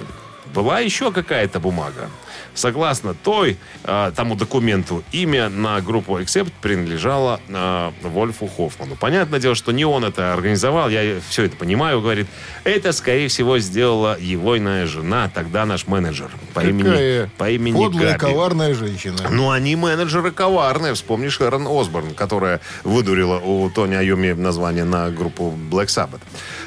была 0.54 0.80
еще 0.80 1.12
какая-то 1.12 1.61
бумага. 1.61 2.11
Согласно 2.54 3.14
той, 3.14 3.59
э, 3.85 4.12
тому 4.14 4.35
документу, 4.35 5.04
имя 5.12 5.49
на 5.49 5.80
группу 5.80 6.19
Accept 6.19 6.52
принадлежало 6.61 7.40
э, 7.49 7.90
Вольфу 8.02 8.49
Хоффману. 8.49 8.97
Понятное 8.97 9.38
дело, 9.38 9.54
что 9.54 9.73
не 9.73 9.85
он 9.85 10.04
это 10.04 10.33
организовал, 10.35 10.88
я 10.88 11.21
все 11.28 11.45
это 11.45 11.57
понимаю, 11.57 12.00
говорит. 12.00 12.26
Это, 12.64 12.92
скорее 12.92 13.28
всего, 13.28 13.59
сделала 13.59 14.19
его 14.19 14.59
иная 14.59 14.87
жена, 14.87 15.30
тогда 15.33 15.64
наш 15.64 15.87
менеджер 15.87 16.30
по 16.52 16.61
Какая 16.61 16.71
имени, 16.71 17.30
по 17.38 17.50
имени 17.50 17.85
подлая, 17.85 18.19
Габи. 18.19 18.33
коварная 18.33 18.75
женщина. 18.75 19.16
Ну, 19.30 19.50
они 19.50 19.76
менеджеры 19.76 20.33
коварные. 20.33 20.95
Вспомни 20.95 21.28
Шерон 21.28 21.66
Осборн, 21.69 22.14
которая 22.14 22.61
выдурила 22.83 23.38
у 23.38 23.71
Тони 23.71 23.95
Айоми 23.95 24.33
название 24.33 24.85
на 24.85 25.11
группу 25.11 25.54
Black 25.71 25.87
Sabbath. 25.87 26.21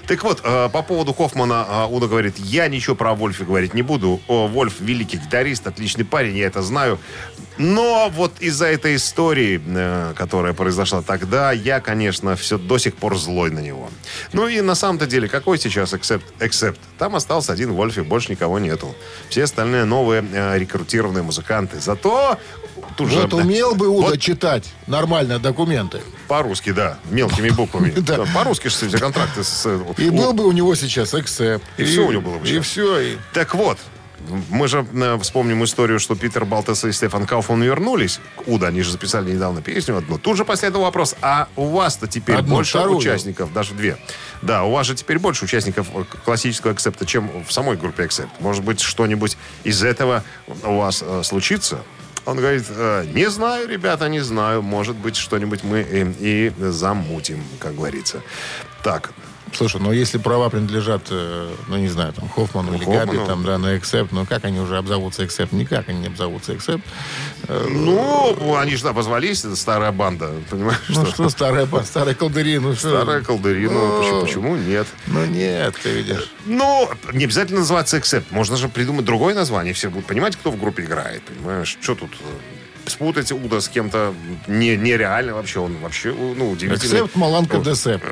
Так 0.08 0.24
вот, 0.24 0.42
э, 0.44 0.70
по 0.70 0.82
поводу 0.82 1.14
Хоффмана 1.14 1.66
э, 1.68 1.88
Уда 1.90 2.08
говорит, 2.08 2.38
я 2.38 2.68
ничего 2.68 2.96
про 2.96 3.14
Вольфа 3.14 3.46
говорить 3.46 3.74
не 3.74 3.82
буду. 3.82 4.20
О, 4.28 4.48
Вольф 4.48 4.82
великий 4.82 5.18
гитарист, 5.18 5.66
отличный 5.66 6.04
парень, 6.04 6.38
я 6.38 6.48
это 6.48 6.62
знаю. 6.62 7.00
Но 7.58 8.10
вот 8.14 8.34
из-за 8.42 8.66
этой 8.66 8.96
истории, 8.96 9.62
э, 9.66 10.14
которая 10.18 10.54
произошла 10.54 11.02
тогда, 11.02 11.54
я, 11.54 11.80
конечно, 11.80 12.36
все 12.36 12.58
до 12.58 12.78
сих 12.78 12.96
пор 12.96 13.18
злой 13.18 13.50
на 13.52 13.60
него. 13.60 13.90
Ну 14.34 14.48
и 14.48 14.60
на 14.60 14.76
самом-то 14.76 15.06
деле, 15.06 15.30
какой 15.30 15.58
сейчас 15.58 15.94
Accept? 15.94 16.24
Accept? 16.40 16.78
Там 16.98 17.16
остался 17.16 17.54
один 17.54 17.72
Вольф, 17.72 17.98
и 17.98 18.02
больше 18.02 18.32
никого 18.32 18.60
нету. 18.60 18.94
Все 19.30 19.44
остальные 19.44 19.86
новые 19.86 20.24
рекрутированные 20.58 21.24
музыканты. 21.24 21.80
Зато 21.80 22.38
же, 23.00 23.22
Вот 23.22 23.34
умел 23.34 23.75
бы 23.75 23.88
Уда 23.88 24.08
Вот 24.10 24.20
читать 24.20 24.70
нормально 24.88 25.39
документы. 25.39 26.01
по-русски, 26.27 26.72
да, 26.72 26.98
мелкими 27.10 27.50
буквами. 27.50 27.92
Да. 27.98 28.25
По-русски 28.34 28.68
же 28.70 28.88
все 28.89 28.98
контракты 28.98 29.44
с... 29.44 29.63
э, 29.65 29.80
И 29.98 30.10
был 30.10 30.34
бы 30.34 30.46
у 30.46 30.51
него 30.51 30.75
сейчас 30.75 31.13
эксепт. 31.13 31.63
И 31.77 31.84
всё 31.84 32.08
у 32.08 32.12
него 32.12 32.22
было 32.22 32.38
бы 32.39 32.48
И 32.48 32.60
все. 32.60 33.00
И... 33.00 33.18
Так 33.34 33.56
вот, 33.56 33.77
мы 34.50 34.68
же 34.70 34.86
э, 34.94 35.18
вспомним 35.22 35.63
историю, 35.65 36.00
что 36.00 36.15
Питер 36.15 36.46
Балтес 36.46 36.84
и 36.86 36.92
Стефан 36.94 37.25
Кауфман 37.25 37.62
вернулись. 37.62 38.20
к 38.38 38.48
Уда, 38.48 38.68
они 38.68 38.82
же 38.82 38.92
записали 38.92 39.32
недавно 39.34 39.62
песню 39.62 39.98
одну. 39.98 40.18
Тут 40.18 40.38
же 40.38 40.46
последовал 40.46 40.86
вопрос, 40.86 41.15
а 41.22 41.48
у 41.58 41.65
вас-то 41.68 42.08
теперь 42.08 42.38
Одну, 42.38 42.56
больше 42.56 42.77
вторую. 42.77 42.98
участников, 43.00 43.51
даже 43.53 43.74
две. 43.74 43.98
Да, 44.42 44.63
у 44.63 44.72
вас 44.72 44.88
же 44.88 44.96
теперь 44.96 45.20
больше 45.20 45.44
участников 45.46 45.88
э, 45.94 46.03
классического 46.24 46.72
акцепта, 46.74 47.06
чем 47.06 47.30
в 47.46 47.51
самой 47.51 47.75
группе 47.77 48.03
акцепт. 48.03 48.32
Может 48.39 48.63
быть, 48.63 48.80
что-нибудь 48.80 49.38
из 49.65 49.84
этого 49.84 50.24
у 50.63 50.77
вас 50.77 51.03
э, 51.06 51.22
случится? 51.24 51.80
Он 52.25 52.38
говорит, 52.38 52.65
«Э, 52.70 53.06
не 53.13 53.30
знаю, 53.30 53.68
ребята, 53.68 54.08
не 54.08 54.22
знаю. 54.22 54.62
Может 54.62 54.96
быть, 54.96 55.15
что-нибудь 55.18 55.63
мы 55.63 55.82
и, 55.82 56.03
и 56.20 56.53
замутим, 56.72 57.44
как 57.60 57.75
говорится. 57.75 58.22
Так, 58.84 59.12
Слушай, 59.56 59.82
ну 59.82 59.92
если 59.92 60.18
права 60.18 60.50
принадлежат, 60.50 61.08
э, 61.10 61.54
ну 61.68 61.78
не 61.78 61.88
знаю, 61.88 62.14
там 62.14 62.28
Хоффману 62.30 62.74
или 62.74 62.84
Хоффману. 62.84 63.06
Габи, 63.14 63.26
там, 63.26 63.44
да, 63.44 63.58
на 63.58 63.78
Accept, 63.78 64.12
ну 64.12 64.26
как 64.26 64.46
они 64.46 64.60
уже 64.60 64.78
обзовутся 64.78 65.26
Accept? 65.25 65.52
Никак 65.54 65.90
они 65.90 66.00
не 66.00 66.08
обзовутся 66.08 66.56
Accept. 66.56 66.84
ну, 67.48 68.56
они 68.58 68.76
же 68.76 68.88
обозвались, 68.88 69.46
это 69.46 69.56
старая 69.56 69.92
банда, 69.92 70.32
понимаешь? 70.50 70.80
Ну 70.90 71.06
что, 71.06 71.30
старая, 71.30 71.66
ба- 71.66 71.84
старая 71.84 72.16
колдыри, 72.16 72.58
ну 72.58 72.74
что? 72.74 72.90
Старая 72.90 73.22
колдыри, 73.22 73.68
ну, 73.68 74.00
почему, 74.02 74.22
почему 74.22 74.56
нет? 74.56 74.88
Ну 75.08 75.26
нет, 75.26 75.76
ты 75.82 75.90
видишь. 75.92 76.32
Ну, 76.46 76.90
не 77.14 77.26
обязательно 77.26 77.60
называться 77.60 77.98
Accept. 77.98 78.26
Можно 78.32 78.58
же 78.58 78.70
придумать 78.70 79.06
другое 79.06 79.34
название. 79.36 79.74
Все 79.74 79.90
будут 79.90 80.08
понимать, 80.08 80.36
кто 80.36 80.52
в 80.52 80.60
группе 80.60 80.84
играет. 80.84 81.24
Понимаешь, 81.24 81.78
что 81.82 81.96
тут 81.96 82.12
э, 82.20 82.24
спутать 82.86 83.32
Уда 83.32 83.62
с 83.62 83.70
кем-то 83.70 84.13
не, 84.48 84.75
нереально 84.78 85.34
вообще. 85.34 85.60
Он 85.60 85.78
вообще, 85.78 86.10
э, 86.10 86.34
ну, 86.38 86.52
удивительный. 86.52 86.86
Эксепт, 86.86 87.16
Маланка, 87.16 87.58
Десепт. 87.58 88.06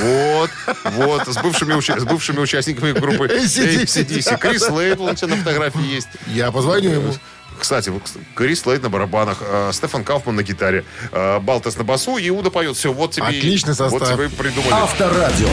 Вот, 0.00 0.50
вот, 0.84 1.28
с 1.28 1.36
бывшими, 1.42 1.74
уча- 1.74 1.98
с 1.98 2.04
бывшими 2.04 2.38
участниками 2.40 2.92
группы 2.92 3.26
AC/DC. 3.26 4.38
Крис 4.38 4.68
Лейбл, 4.68 5.04
у 5.06 5.14
тебя 5.14 5.28
на 5.28 5.36
фотографии 5.36 5.94
есть. 5.94 6.08
Я 6.28 6.50
позвоню 6.52 6.90
ему. 6.90 7.12
Кстати, 7.58 7.90
Крис 8.34 8.66
Лейд 8.66 8.82
на 8.82 8.90
барабанах, 8.90 9.38
э, 9.40 9.70
Стефан 9.72 10.04
Кауфман 10.04 10.36
на 10.36 10.42
гитаре, 10.42 10.84
э, 11.10 11.40
Балтес 11.40 11.76
на 11.76 11.84
басу, 11.84 12.18
и 12.18 12.28
Уда 12.30 12.50
поет. 12.50 12.76
Все, 12.76 12.92
вот 12.92 13.12
тебе, 13.12 13.26
Отличный 13.26 13.74
состав. 13.74 13.92
Вот 13.92 14.06
тебе 14.06 14.28
придумали. 14.28 14.72
Авторадио. 14.72 15.48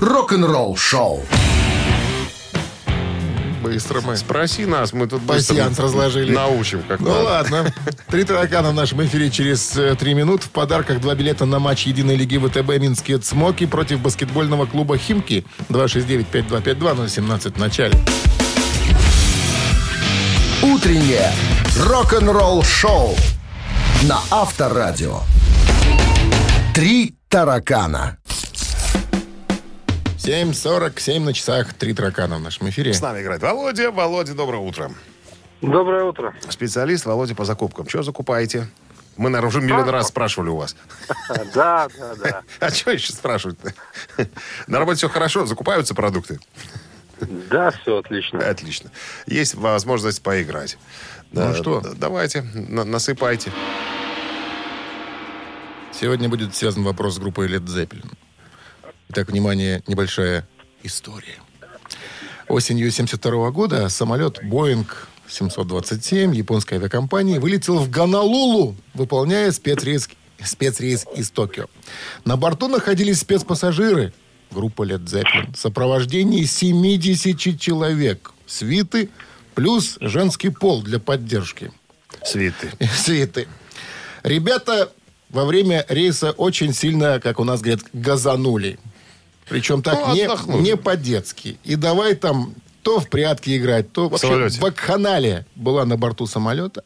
Рок-н-ролл 0.00 0.76
шоу. 0.76 1.26
Быстро 3.62 4.00
мы. 4.00 4.16
Спроси 4.16 4.66
нас, 4.66 4.92
мы 4.92 5.06
тут 5.06 5.22
быстро 5.22 5.54
Пасьянс 5.54 5.78
разложили. 5.78 6.32
научим, 6.32 6.82
как 6.86 7.00
Ну 7.00 7.08
надо. 7.08 7.22
ладно. 7.22 7.74
Три 8.08 8.24
таракана 8.24 8.70
в 8.70 8.74
нашем 8.74 9.04
эфире 9.04 9.30
через 9.30 9.76
э, 9.76 9.94
три 9.98 10.14
минут. 10.14 10.42
В 10.44 10.50
подарках 10.50 11.00
два 11.00 11.14
билета 11.14 11.44
на 11.44 11.58
матч 11.58 11.86
Единой 11.86 12.16
лиги 12.16 12.38
ВТБ 12.38 12.78
«Минские 12.80 13.18
Цмоки» 13.18 13.66
против 13.66 14.00
баскетбольного 14.00 14.66
клуба 14.66 14.96
«Химки». 14.98 15.44
269-5252, 15.68 17.08
017 17.08 17.54
в 17.54 17.58
начале. 17.58 17.94
Утреннее 20.62 21.32
рок-н-ролл 21.86 22.62
шоу 22.64 23.14
на 24.02 24.18
Авторадио. 24.30 25.20
Три 26.74 27.14
таракана. 27.28 28.18
7.47 30.28 31.20
на 31.20 31.32
часах. 31.32 31.72
Три 31.72 31.94
таракана 31.94 32.36
в 32.36 32.42
нашем 32.42 32.68
эфире. 32.68 32.92
С 32.92 33.00
нами 33.00 33.22
играет 33.22 33.40
Володя. 33.40 33.90
Володя, 33.90 34.34
доброе 34.34 34.60
утро. 34.60 34.90
Доброе 35.62 36.04
утро. 36.04 36.34
Специалист 36.50 37.06
Володя 37.06 37.34
по 37.34 37.46
закупкам. 37.46 37.88
Что 37.88 38.02
закупаете? 38.02 38.68
Мы, 39.16 39.30
наверное, 39.30 39.48
уже 39.48 39.60
миллион 39.62 39.88
раз 39.88 40.08
спрашивали 40.08 40.50
у 40.50 40.56
вас. 40.56 40.76
Да, 41.54 41.88
да, 41.98 42.14
да. 42.22 42.42
А 42.60 42.70
что 42.70 42.90
еще 42.90 43.14
спрашивать-то? 43.14 43.72
На 44.66 44.78
работе 44.78 44.98
все 44.98 45.08
хорошо, 45.08 45.46
закупаются 45.46 45.94
продукты. 45.94 46.38
Да, 47.20 47.70
все 47.70 47.96
отлично. 47.96 48.38
Отлично. 48.46 48.90
Есть 49.26 49.54
возможность 49.54 50.22
поиграть. 50.22 50.76
Да, 51.32 51.54
что? 51.54 51.80
Давайте, 51.96 52.42
на- 52.42 52.84
насыпайте. 52.84 53.50
Сегодня 55.98 56.28
будет 56.28 56.54
связан 56.54 56.84
вопрос 56.84 57.14
с 57.14 57.18
группой 57.18 57.48
Led 57.48 57.64
Zeppelin. 57.64 58.12
Итак, 59.10 59.30
внимание, 59.30 59.82
небольшая 59.86 60.46
история. 60.82 61.36
Осенью 62.46 62.90
72 62.90 63.50
года 63.52 63.88
самолет 63.88 64.42
Boeing 64.42 64.86
727 65.26 66.34
японской 66.34 66.74
авиакомпании 66.74 67.38
вылетел 67.38 67.78
в 67.78 67.88
Гонолулу, 67.88 68.76
выполняя 68.92 69.50
спецрейс, 69.50 70.10
спецрейс 70.44 71.06
из 71.16 71.30
Токио. 71.30 71.66
На 72.26 72.36
борту 72.36 72.68
находились 72.68 73.20
спецпассажиры, 73.20 74.12
группа 74.50 74.82
Led 74.82 75.04
Zeppelin, 75.04 75.54
в 75.54 75.58
сопровождении 75.58 76.44
70 76.44 77.58
человек, 77.58 78.32
свиты 78.46 79.08
плюс 79.54 79.96
женский 80.02 80.50
пол 80.50 80.82
для 80.82 80.98
поддержки 80.98 81.72
Свиты. 82.24 82.72
свиты. 82.94 83.48
Ребята 84.22 84.92
во 85.30 85.46
время 85.46 85.86
рейса 85.88 86.32
очень 86.32 86.74
сильно, 86.74 87.20
как 87.20 87.40
у 87.40 87.44
нас 87.44 87.62
говорят, 87.62 87.84
газанули. 87.94 88.78
Причем 89.48 89.82
так 89.82 89.98
Ну, 90.06 90.14
не, 90.14 90.28
не 90.62 90.76
по-детски. 90.76 91.58
И 91.64 91.76
давай 91.76 92.14
там 92.14 92.54
то 92.82 93.00
в 93.00 93.08
прятки 93.08 93.56
играть, 93.56 93.92
то 93.92 94.08
вообще 94.08 94.28
самолете. 94.28 94.60
вакханалия 94.60 95.46
была 95.56 95.84
на 95.84 95.96
борту 95.96 96.26
самолета. 96.26 96.84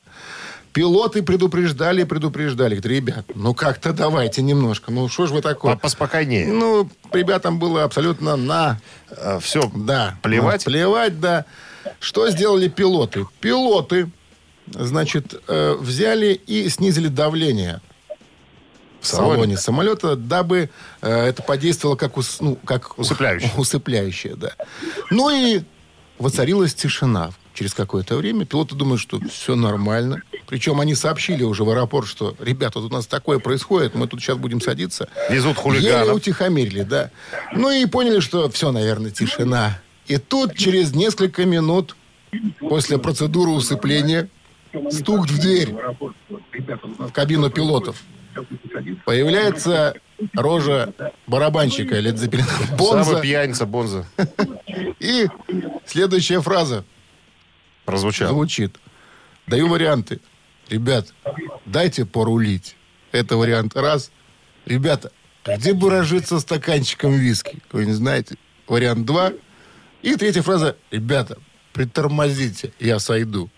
Пилоты 0.73 1.23
предупреждали, 1.23 2.04
предупреждали. 2.04 2.76
Говорят, 2.76 2.87
ребят, 2.87 3.25
ну 3.35 3.52
как-то 3.54 3.92
давайте 3.92 4.40
немножко. 4.40 4.90
Ну 4.90 5.07
что 5.09 5.26
ж 5.26 5.31
вы 5.31 5.42
такое? 5.42 5.75
По- 5.75 5.81
Поспокойнее. 5.81 6.47
Ну, 6.47 6.88
ребятам 7.12 7.59
было 7.59 7.85
абсолютно 7.85 8.37
на 8.37 8.81
Все, 9.40 9.71
да. 9.75 10.16
плевать? 10.23 10.62
Ну, 10.66 10.73
плевать, 10.73 11.21
да. 11.21 11.45
Что 12.00 12.31
сделали 12.31 12.69
пилоты? 12.69 13.26
Пилоты, 13.40 14.11
значит, 14.66 15.35
э, 15.47 15.76
взяли 15.78 16.33
и 16.47 16.69
снизили 16.71 17.09
давление 17.09 17.81
в 19.02 19.06
салоне? 19.06 19.35
салоне 19.35 19.56
самолета, 19.59 20.16
дабы 20.16 20.71
э, 21.02 21.26
это 21.28 21.42
подействовало 21.42 21.97
как, 21.97 22.16
ус- 22.16 22.40
ну, 22.40 22.56
как 22.64 22.99
Усыпляющее. 22.99 23.50
усыпляющее, 23.56 24.37
да. 24.37 24.52
Ну 25.11 25.28
и 25.30 25.62
воцарилась 26.18 26.75
тишина. 26.75 27.30
Через 27.54 27.75
какое-то 27.75 28.16
время 28.16 28.47
пилоты 28.47 28.75
думают, 28.75 28.99
что 29.00 29.21
все 29.30 29.54
нормально. 29.56 30.23
Причем 30.47 30.80
они 30.80 30.94
сообщили 30.94 31.42
уже 31.42 31.64
в 31.64 31.71
аэропорт, 31.71 32.06
что, 32.09 32.35
ребята, 32.40 32.80
тут 32.80 32.90
у 32.90 32.94
нас 32.94 33.06
такое 33.06 33.40
происходит, 33.40 33.94
мы 33.94 34.06
тут 34.09 34.21
сейчас 34.23 34.38
будем 34.38 34.61
садиться. 34.62 35.09
Везут 35.28 35.50
Еле 35.59 35.61
хулиганов. 35.62 36.16
утихомирили, 36.16 36.82
да. 36.82 37.11
Ну 37.54 37.71
и 37.71 37.85
поняли, 37.85 38.21
что 38.21 38.49
все, 38.50 38.73
наверное, 38.73 39.11
тишина. 39.11 39.80
И 40.06 40.16
тут 40.16 40.54
через 40.56 40.94
несколько 40.94 41.44
минут 41.44 41.94
после 42.59 42.97
процедуры 42.97 43.50
усыпления 43.50 44.30
стук 44.90 45.26
в 45.28 45.38
дверь 45.38 45.75
в 46.99 47.12
кабину 47.12 47.50
пилотов. 47.50 48.02
Появляется 49.05 49.95
рожа 50.35 50.93
барабанщика 51.27 51.99
Лед 51.99 52.19
Зеппелина. 52.19 52.47
Самый 52.49 52.77
Бонза. 52.79 53.21
пьяница 53.21 53.67
Бонза 53.67 54.07
И 55.01 55.27
следующая 55.87 56.41
фраза 56.41 56.85
прозвучал. 57.85 58.31
звучит. 58.31 58.77
Даю 59.47 59.69
варианты. 59.69 60.21
Ребят, 60.69 61.12
дайте 61.67 62.07
порулить. 62.07 62.77
Это 63.11 63.37
вариант 63.37 63.77
раз. 63.77 64.11
Ребята, 64.65 65.11
где 65.45 65.75
бы 65.75 65.91
разжиться 65.91 66.39
стаканчиком 66.39 67.12
виски? 67.12 67.59
Вы 67.73 67.87
не 67.87 67.93
знаете? 67.93 68.37
Вариант 68.69 69.05
два. 69.05 69.33
И 70.03 70.15
третья 70.17 70.43
фраза. 70.43 70.77
Ребята, 70.91 71.39
притормозите, 71.73 72.73
я 72.79 72.99
сойду. 73.01 73.51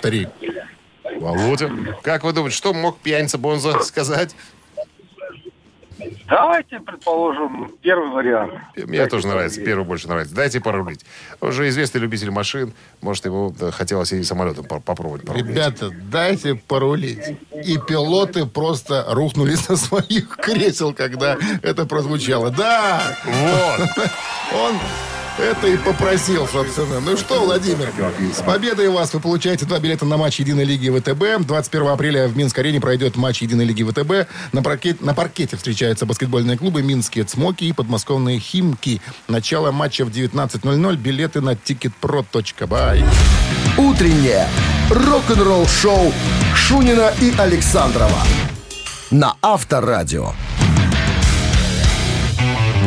Три. 0.00 0.28
Володя, 1.20 1.70
как 2.02 2.24
вы 2.24 2.32
думаете, 2.32 2.56
что 2.56 2.72
мог 2.74 2.98
пьяница 2.98 3.38
Бонза 3.38 3.80
сказать? 3.80 4.34
Давайте, 6.28 6.80
предположим, 6.80 7.70
первый 7.80 8.10
вариант. 8.10 8.54
Мне 8.76 9.06
тоже 9.06 9.26
нравится, 9.28 9.60
первый 9.62 9.84
больше 9.84 10.08
нравится. 10.08 10.34
Дайте 10.34 10.60
порулить. 10.60 11.04
Он 11.40 11.52
же 11.52 11.68
известный 11.68 12.00
любитель 12.00 12.30
машин. 12.30 12.72
Может, 13.00 13.26
ему 13.26 13.54
да, 13.58 13.70
хотелось 13.70 14.12
и 14.12 14.22
самолетом 14.24 14.64
по- 14.64 14.80
попробовать 14.80 15.24
порулить. 15.24 15.46
Ребята, 15.46 15.90
дайте 15.90 16.56
порулить. 16.56 17.38
И 17.64 17.78
пилоты 17.78 18.44
просто 18.46 19.04
рухнули 19.10 19.54
со 19.54 19.76
своих 19.76 20.36
кресел, 20.42 20.92
когда 20.94 21.36
это 21.62 21.86
прозвучало. 21.86 22.50
Да, 22.50 23.16
Вот. 23.24 24.08
Он 24.52 24.74
это 25.38 25.66
и 25.66 25.76
попросил, 25.76 26.46
собственно. 26.46 27.00
Ну 27.00 27.16
что, 27.16 27.44
Владимир, 27.44 27.92
с 28.34 28.42
победой 28.42 28.88
вас 28.88 29.12
вы 29.14 29.20
получаете 29.20 29.66
два 29.66 29.78
билета 29.78 30.04
на 30.04 30.16
матч 30.16 30.40
Единой 30.40 30.64
Лиги 30.64 30.90
ВТБ. 30.90 31.46
21 31.46 31.88
апреля 31.88 32.28
в 32.28 32.36
Минск-арене 32.36 32.80
пройдет 32.80 33.16
матч 33.16 33.42
Единой 33.42 33.64
Лиги 33.64 33.82
ВТБ. 33.82 34.28
На, 34.52 34.62
паркете, 34.62 34.98
на 35.04 35.14
паркете 35.14 35.56
встречаются 35.56 36.06
баскетбольные 36.06 36.56
клубы 36.56 36.82
«Минские 36.82 37.24
Цмоки» 37.24 37.64
и 37.64 37.72
подмосковные 37.72 38.38
«Химки». 38.38 39.00
Начало 39.28 39.70
матча 39.72 40.04
в 40.04 40.10
19.00. 40.10 40.96
Билеты 40.96 41.40
на 41.40 41.50
ticketpro.by. 41.50 43.04
Утреннее 43.78 44.48
рок-н-ролл-шоу 44.90 46.12
Шунина 46.54 47.12
и 47.20 47.34
Александрова 47.36 48.22
на 49.10 49.36
Авторадио. 49.42 50.32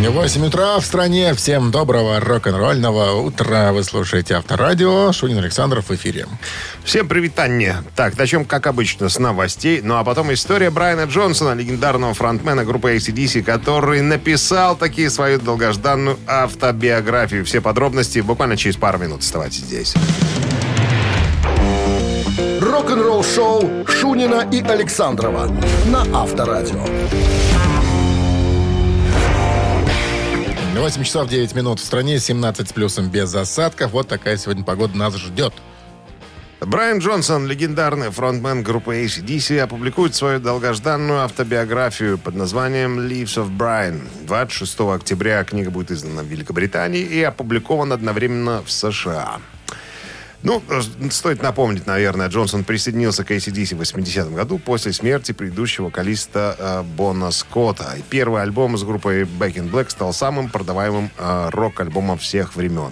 8 0.06 0.46
утра 0.46 0.80
в 0.80 0.86
стране. 0.86 1.34
Всем 1.34 1.72
доброго 1.72 2.20
рок-н-ролльного 2.20 3.20
утра. 3.20 3.72
Вы 3.74 3.84
слушаете 3.84 4.36
Авторадио. 4.36 5.12
Шунин 5.12 5.40
Александров 5.40 5.90
в 5.90 5.96
эфире. 5.96 6.28
Всем 6.84 7.08
привитание. 7.08 7.84
Так, 7.96 8.18
начнем, 8.18 8.46
как 8.46 8.68
обычно, 8.68 9.10
с 9.10 9.18
новостей. 9.18 9.82
Ну, 9.84 9.96
а 9.96 10.04
потом 10.04 10.32
история 10.32 10.70
Брайана 10.70 11.06
Джонсона, 11.10 11.54
легендарного 11.54 12.14
фронтмена 12.14 12.64
группы 12.64 12.96
ACDC, 12.96 13.42
который 13.42 14.02
написал 14.02 14.76
такие 14.76 15.10
свою 15.10 15.40
долгожданную 15.40 16.20
автобиографию. 16.28 17.44
Все 17.44 17.60
подробности 17.60 18.20
буквально 18.20 18.56
через 18.56 18.78
пару 18.78 19.00
минут. 19.00 19.22
Оставайтесь 19.22 19.60
здесь. 19.60 19.96
Рок-н-ролл-шоу 22.62 23.86
Шунина 23.88 24.48
и 24.52 24.62
Александрова 24.62 25.52
на 25.88 26.02
Авторадио. 26.22 26.86
8 30.80 31.04
часов 31.04 31.28
9 31.28 31.56
минут 31.56 31.80
в 31.80 31.84
стране, 31.84 32.20
17 32.20 32.70
с 32.70 32.74
плюсом 32.74 33.10
без 33.10 33.34
осадков. 33.34 33.92
Вот 33.92 34.08
такая 34.08 34.38
сегодня 34.38 34.64
погода 34.64 34.96
нас 34.96 35.16
ждет. 35.16 35.54
Брайан 36.60 37.00
Джонсон, 37.00 37.48
легендарный 37.48 38.12
фронтмен 38.12 38.62
группы 38.62 39.04
ACDC, 39.04 39.60
опубликует 39.60 40.14
свою 40.14 40.40
долгожданную 40.40 41.22
автобиографию 41.22 42.18
под 42.18 42.36
названием 42.36 43.00
«Leaves 43.00 43.38
of 43.38 43.58
Brian». 43.58 44.02
26 44.26 44.80
октября 44.82 45.44
книга 45.44 45.72
будет 45.72 45.92
издана 45.92 46.22
в 46.22 46.28
Великобритании 46.28 47.02
и 47.02 47.24
опубликована 47.24 47.96
одновременно 47.96 48.62
в 48.64 48.72
США. 48.72 49.40
Ну, 50.44 50.62
стоит 51.10 51.42
напомнить, 51.42 51.88
наверное, 51.88 52.28
Джонсон 52.28 52.64
присоединился 52.64 53.24
к 53.24 53.32
ACDC 53.32 53.76
в 53.76 53.82
80-м 53.82 54.36
году 54.36 54.60
после 54.60 54.94
смерти 54.94 55.32
предыдущего 55.32 55.86
вокалиста 55.86 56.56
э, 56.58 56.84
Бона 56.84 57.32
Скотта. 57.32 57.96
И 57.98 58.04
первый 58.08 58.44
альбом 58.44 58.78
с 58.78 58.84
группой 58.84 59.24
Back 59.24 59.56
in 59.56 59.70
Black 59.72 59.90
стал 59.90 60.14
самым 60.14 60.50
продаваемым 60.50 61.10
э, 61.18 61.50
рок-альбомом 61.52 62.20
всех 62.20 62.56
времен. 62.56 62.92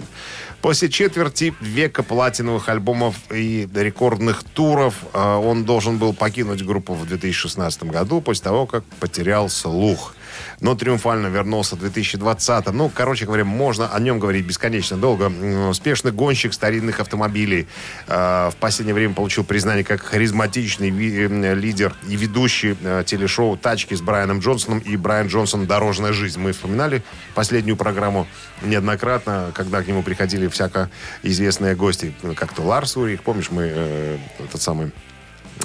После 0.60 0.88
четверти 0.88 1.54
века 1.60 2.02
платиновых 2.02 2.68
альбомов 2.68 3.14
и 3.30 3.68
рекордных 3.72 4.42
туров 4.42 4.94
э, 5.12 5.34
он 5.34 5.64
должен 5.64 5.98
был 5.98 6.12
покинуть 6.12 6.64
группу 6.64 6.94
в 6.94 7.06
2016 7.06 7.84
году 7.84 8.20
после 8.20 8.42
того, 8.42 8.66
как 8.66 8.82
потерял 8.98 9.48
слух. 9.48 10.14
Но 10.60 10.74
триумфально 10.74 11.28
вернулся 11.28 11.76
в 11.76 11.80
2020. 11.80 12.72
Ну, 12.72 12.90
короче 12.94 13.26
говоря, 13.26 13.44
можно 13.44 13.88
о 13.88 14.00
нем 14.00 14.18
говорить 14.18 14.46
бесконечно 14.46 14.96
долго. 14.96 15.30
Успешный 15.68 16.12
гонщик 16.12 16.52
старинных 16.52 17.00
автомобилей. 17.00 17.66
Э, 18.06 18.50
В 18.50 18.56
последнее 18.56 18.94
время 18.94 19.14
получил 19.14 19.44
признание 19.44 19.84
как 19.84 20.02
харизматичный 20.02 20.90
э, 20.90 21.54
лидер 21.54 21.94
и 22.08 22.16
ведущий 22.16 22.76
э, 22.82 23.04
телешоу 23.06 23.56
«Тачки» 23.56 23.94
с 23.94 24.00
Брайаном 24.00 24.40
Джонсоном 24.40 24.78
и 24.80 24.96
Брайан 24.96 25.28
Джонсон 25.28 25.66
«Дорожная 25.66 26.12
жизнь». 26.12 26.40
Мы 26.40 26.52
вспоминали 26.52 27.02
последнюю 27.34 27.76
программу 27.76 28.26
неоднократно, 28.62 29.50
когда 29.54 29.82
к 29.82 29.86
нему 29.86 30.02
приходили 30.02 30.48
всяко 30.48 30.90
известные 31.22 31.74
гости. 31.74 32.14
Как 32.34 32.52
то 32.52 32.62
Ларс 32.62 32.96
Урих, 32.96 33.22
помнишь, 33.22 33.50
мы 33.50 33.70
э, 33.74 34.18
этот 34.38 34.60
самый 34.60 34.92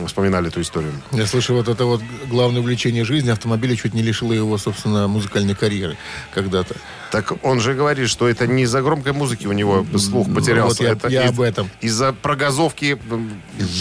вспоминали 0.06 0.48
эту 0.48 0.62
историю. 0.62 0.94
Я 1.12 1.26
слышу, 1.28 1.54
вот 1.54 1.68
это 1.68 1.86
вот 1.86 2.02
главное 2.30 2.62
увлечение 2.62 3.04
жизни 3.06 3.30
автомобиля 3.30 3.76
чуть 3.76 3.94
не 3.94 4.02
лишило 4.02 4.34
его, 4.34 4.58
собственно, 4.58 5.08
музыкальной 5.08 5.56
карьеры 5.56 5.98
когда-то. 6.34 6.76
Так 7.12 7.34
он 7.44 7.60
же 7.60 7.74
говорит, 7.74 8.10
что 8.10 8.28
это 8.30 8.48
не 8.48 8.64
из-за 8.64 8.82
громкой 8.82 9.12
музыки 9.14 9.46
у 9.48 9.52
него 9.52 9.86
слух 9.98 10.34
потерялся. 10.34 10.78
вот 10.84 10.88
я- 10.88 10.92
это 10.94 11.08
я 11.10 11.26
из- 11.26 11.30
об 11.32 11.42
этом. 11.42 11.70
Из-за 11.82 12.14
прогазовки 12.14 12.98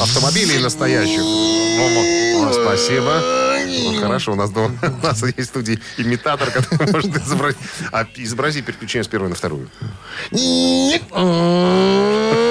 автомобилей 0.00 0.58
настоящих. 0.58 1.20
О, 1.20 2.48
о, 2.48 2.52
спасибо. 2.52 3.22
Ну, 3.92 4.00
хорошо, 4.00 4.32
у 4.32 4.34
нас, 4.34 4.50
дома, 4.50 4.74
у 5.02 5.06
нас 5.06 5.22
есть 5.22 5.38
в 5.38 5.44
студии 5.44 5.78
имитатор, 5.96 6.50
который 6.50 6.90
может 6.92 7.16
изобразить. 7.16 7.58
А 7.92 8.04
изобрази 8.16 8.62
переключение 8.62 9.04
с 9.04 9.08
первой 9.08 9.28
на 9.28 9.36
вторую. 9.36 9.68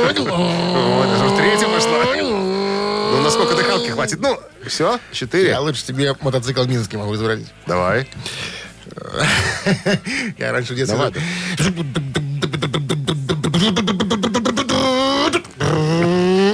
Вот, 0.09 1.05
это 1.05 1.25
уже 1.25 1.35
третья 1.37 1.67
пошла. 1.67 2.05
Ну, 3.39 3.45
насколько 3.45 3.63
дыхалки 3.63 3.89
хватит? 3.91 4.19
Ну, 4.19 4.37
все, 4.67 4.99
четыре. 5.13 5.51
Я 5.51 5.61
лучше 5.61 5.85
тебе 5.85 6.13
мотоцикл 6.19 6.65
Минский 6.65 6.97
могу 6.97 7.15
изобразить. 7.15 7.47
Давай. 7.67 8.09
Я 10.37 10.51
раньше 10.51 10.73
в 10.73 10.75
детстве... 10.75 10.97
Давай. 10.97 11.13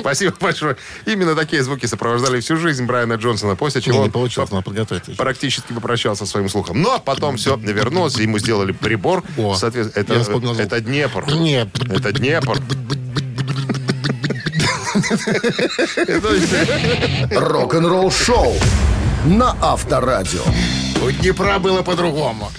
Спасибо 0.01 0.35
большое. 0.39 0.77
Именно 1.07 1.33
такие 1.33 1.63
звуки 1.63 1.87
сопровождали 1.87 2.39
всю 2.39 2.57
жизнь 2.57 2.85
Брайана 2.85 3.13
Джонсона, 3.13 3.55
после 3.55 3.81
Не, 3.81 3.85
чего 3.85 4.03
не 4.03 4.11
получилось, 4.11 4.51
надо 4.51 4.63
подготовиться. 4.63 5.09
еще. 5.09 5.17
практически 5.17 5.73
попрощался 5.73 6.25
со 6.25 6.31
своим 6.31 6.49
слухом. 6.49 6.79
Но 6.79 6.99
потом 6.99 7.37
все 7.37 7.55
вернулось, 7.57 8.15
ему 8.17 8.37
сделали 8.37 8.73
прибор. 8.73 9.23
О, 9.37 9.55
Соответственно, 9.55 10.03
это, 10.03 10.61
это 10.61 10.81
Днепр. 10.81 11.25
Не. 11.33 11.67
Это 11.89 12.11
Днепр. 12.11 12.59
Рок-н-ролл-шоу 17.31 18.55
на 19.25 19.55
Авторадио. 19.61 20.43
У 21.05 21.11
Днепра 21.11 21.59
было 21.59 21.81
по-другому. 21.81 22.51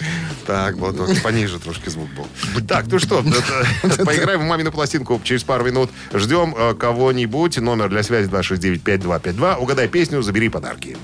Так, 0.47 0.77
вот, 0.77 0.97
вот 0.97 1.23
пониже 1.23 1.59
трошки 1.59 1.89
звук 1.89 2.09
был. 2.11 2.27
Так, 2.67 2.87
ну 2.87 2.99
что, 2.99 3.23
поиграем 3.83 4.41
в 4.41 4.45
мамину 4.45 4.71
пластинку 4.71 5.21
через 5.25 5.43
пару 5.43 5.65
минут. 5.65 5.91
Ждем 6.15 6.55
э, 6.57 6.75
кого-нибудь. 6.75 7.59
Номер 7.59 7.89
для 7.89 8.03
связи 8.03 8.29
269-5252. 8.29 9.57
Угадай 9.57 9.89
песню, 9.89 10.23
забери 10.23 10.49
подарки. 10.49 10.97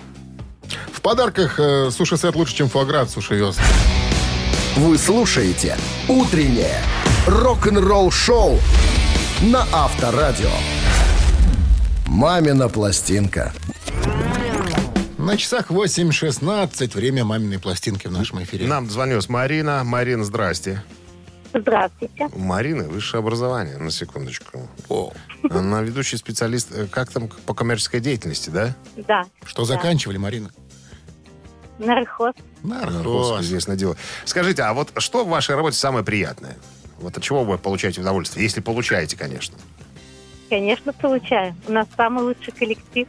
В 0.92 1.00
подарках 1.00 1.58
э, 1.58 1.90
суши-сет 1.90 2.36
лучше, 2.36 2.54
чем 2.54 2.68
фуагра 2.68 3.00
от 3.00 3.10
Суши 3.10 3.34
Вест. 3.34 3.60
Вы 4.76 4.96
слушаете 4.96 5.76
«Утреннее 6.08 6.80
рок-н-ролл-шоу» 7.26 8.58
на 9.42 9.66
Авторадио. 9.72 10.50
«Мамина 12.12 12.68
пластинка». 12.68 13.54
На 15.16 15.38
часах 15.38 15.70
8.16. 15.70 16.94
Время 16.94 17.24
маминой 17.24 17.58
пластинки 17.58 18.06
в 18.06 18.12
нашем 18.12 18.42
эфире. 18.42 18.66
Нам 18.66 18.90
звонилась 18.90 19.30
Марина. 19.30 19.82
Марина, 19.82 20.22
здрасте. 20.22 20.84
Здравствуйте. 21.54 22.28
У 22.34 22.38
Марины 22.38 22.86
высшее 22.86 23.20
образование, 23.20 23.78
на 23.78 23.90
секундочку. 23.90 24.68
Она 25.48 25.80
ведущий 25.80 26.18
специалист, 26.18 26.68
э, 26.70 26.86
как 26.86 27.10
там, 27.10 27.30
по 27.46 27.54
коммерческой 27.54 28.00
деятельности, 28.00 28.50
да? 28.50 28.76
Да. 29.08 29.24
Что 29.46 29.64
заканчивали, 29.64 30.18
Марина? 30.18 30.50
Нархоз. 31.78 32.34
Нархоз. 32.62 33.40
известное 33.40 33.76
дело. 33.76 33.96
Скажите, 34.26 34.62
а 34.64 34.74
вот 34.74 34.92
что 34.98 35.24
в 35.24 35.28
вашей 35.28 35.56
работе 35.56 35.78
самое 35.78 36.04
приятное? 36.04 36.58
Вот 36.98 37.16
от 37.16 37.22
чего 37.22 37.42
вы 37.42 37.56
получаете 37.56 38.02
удовольствие? 38.02 38.44
Если 38.44 38.60
получаете, 38.60 39.16
конечно. 39.16 39.56
Конечно, 40.52 40.92
получаю. 40.92 41.54
У 41.66 41.72
нас 41.72 41.88
самый 41.96 42.24
лучший 42.24 42.52
коллектив. 42.52 43.08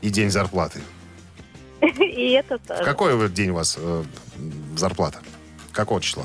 И 0.00 0.10
день 0.10 0.32
зарплаты. 0.32 0.80
И 1.80 2.32
это 2.32 2.58
В 2.58 2.66
тоже. 2.66 2.82
какой 2.82 3.14
вот 3.14 3.32
день 3.32 3.50
у 3.50 3.54
вас 3.54 3.76
э, 3.78 4.02
зарплата? 4.76 5.20
Какого 5.70 6.00
числа? 6.00 6.24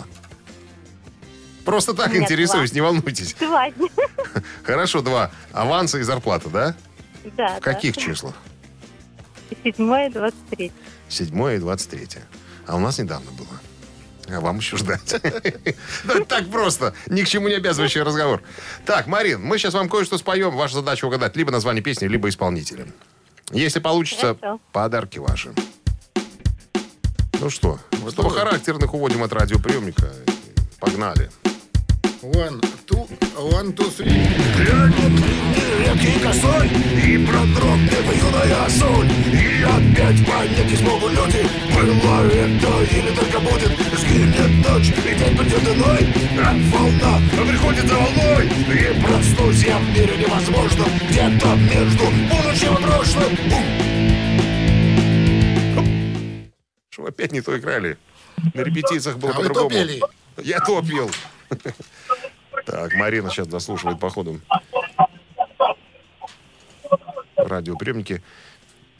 Просто 1.63 1.93
так 1.93 2.15
интересуюсь, 2.15 2.73
не 2.73 2.81
волнуйтесь. 2.81 3.35
Два 3.39 3.69
дня. 3.69 3.87
Хорошо, 4.63 5.03
два. 5.03 5.29
Аванса 5.51 5.99
и 5.99 6.01
зарплата, 6.01 6.49
да? 6.49 6.75
Да, 7.37 7.57
В 7.57 7.59
каких 7.59 7.95
числах? 7.95 8.33
да. 9.51 9.57
Седьмое, 9.63 10.09
двадцать 10.09 10.49
третье. 10.49 10.75
7 11.07 11.55
и 11.55 11.59
23. 11.59 12.07
А 12.65 12.77
у 12.77 12.79
нас 12.79 12.97
недавно 12.97 13.29
было. 13.33 13.59
А 14.33 14.39
вам 14.41 14.57
еще 14.57 14.77
ждать. 14.77 15.21
Ну, 16.03 16.25
так 16.25 16.49
просто. 16.49 16.93
Ни 17.07 17.23
к 17.23 17.27
чему 17.27 17.47
не 17.47 17.55
обязывающий 17.55 18.01
разговор. 18.01 18.41
Так, 18.85 19.07
Марин, 19.07 19.41
мы 19.41 19.57
сейчас 19.57 19.73
вам 19.73 19.89
кое-что 19.89 20.17
споем. 20.17 20.55
Ваша 20.55 20.75
задача 20.75 21.05
угадать 21.05 21.35
либо 21.35 21.51
название 21.51 21.83
песни, 21.83 22.07
либо 22.07 22.29
исполнителя. 22.29 22.87
Если 23.51 23.79
получится, 23.79 24.37
подарки 24.71 25.19
ваши. 25.19 25.53
Ну 27.39 27.49
что, 27.49 27.79
чтобы 28.11 28.31
характерных 28.31 28.93
уводим 28.93 29.23
от 29.23 29.33
радиоприемника. 29.33 30.11
Погнали. 30.79 31.29
One, 32.23 32.61
two, 32.87 33.05
one, 33.35 33.73
two, 33.73 33.89
three. 33.91 34.07
Редкий 35.83 36.19
косой 36.23 36.67
и 37.03 37.17
продрогнет 37.25 38.05
юная 38.15 38.69
соль 38.69 39.11
И 39.33 39.61
опять 39.61 40.25
поднялись 40.25 40.81
могут 40.81 41.11
люди 41.11 41.45
Было 41.75 42.23
это 42.31 42.83
или 42.95 43.13
только 43.13 43.39
будет 43.41 43.71
Сгинет 43.99 44.69
ночь 44.69 44.87
и 44.87 45.15
день 45.19 45.35
придет 45.37 45.67
иной 45.75 46.07
волна 46.71 47.19
приходит 47.45 47.87
за 47.87 47.95
волной 47.95 48.45
И 48.47 49.01
проснусь 49.03 49.65
я 49.65 49.77
в 49.77 49.89
мире 49.89 50.15
невозможно 50.17 50.85
Где-то 51.09 51.55
между 51.55 52.05
будущим 52.29 52.73
и 52.73 52.81
прошлым 52.83 53.37
Что 56.89 57.05
опять 57.05 57.33
не 57.33 57.41
то 57.41 57.57
играли? 57.57 57.97
На 58.53 58.61
репетициях 58.61 59.17
было 59.17 59.31
А 59.31 59.35
по-другому. 59.35 59.75
Я 60.41 60.61
то 60.61 60.81
пел. 60.81 61.11
Так, 62.65 62.93
Марина 62.95 63.29
сейчас 63.29 63.47
дослушивает 63.47 63.99
походу. 63.99 64.39
Радиоприемники. 67.35 68.21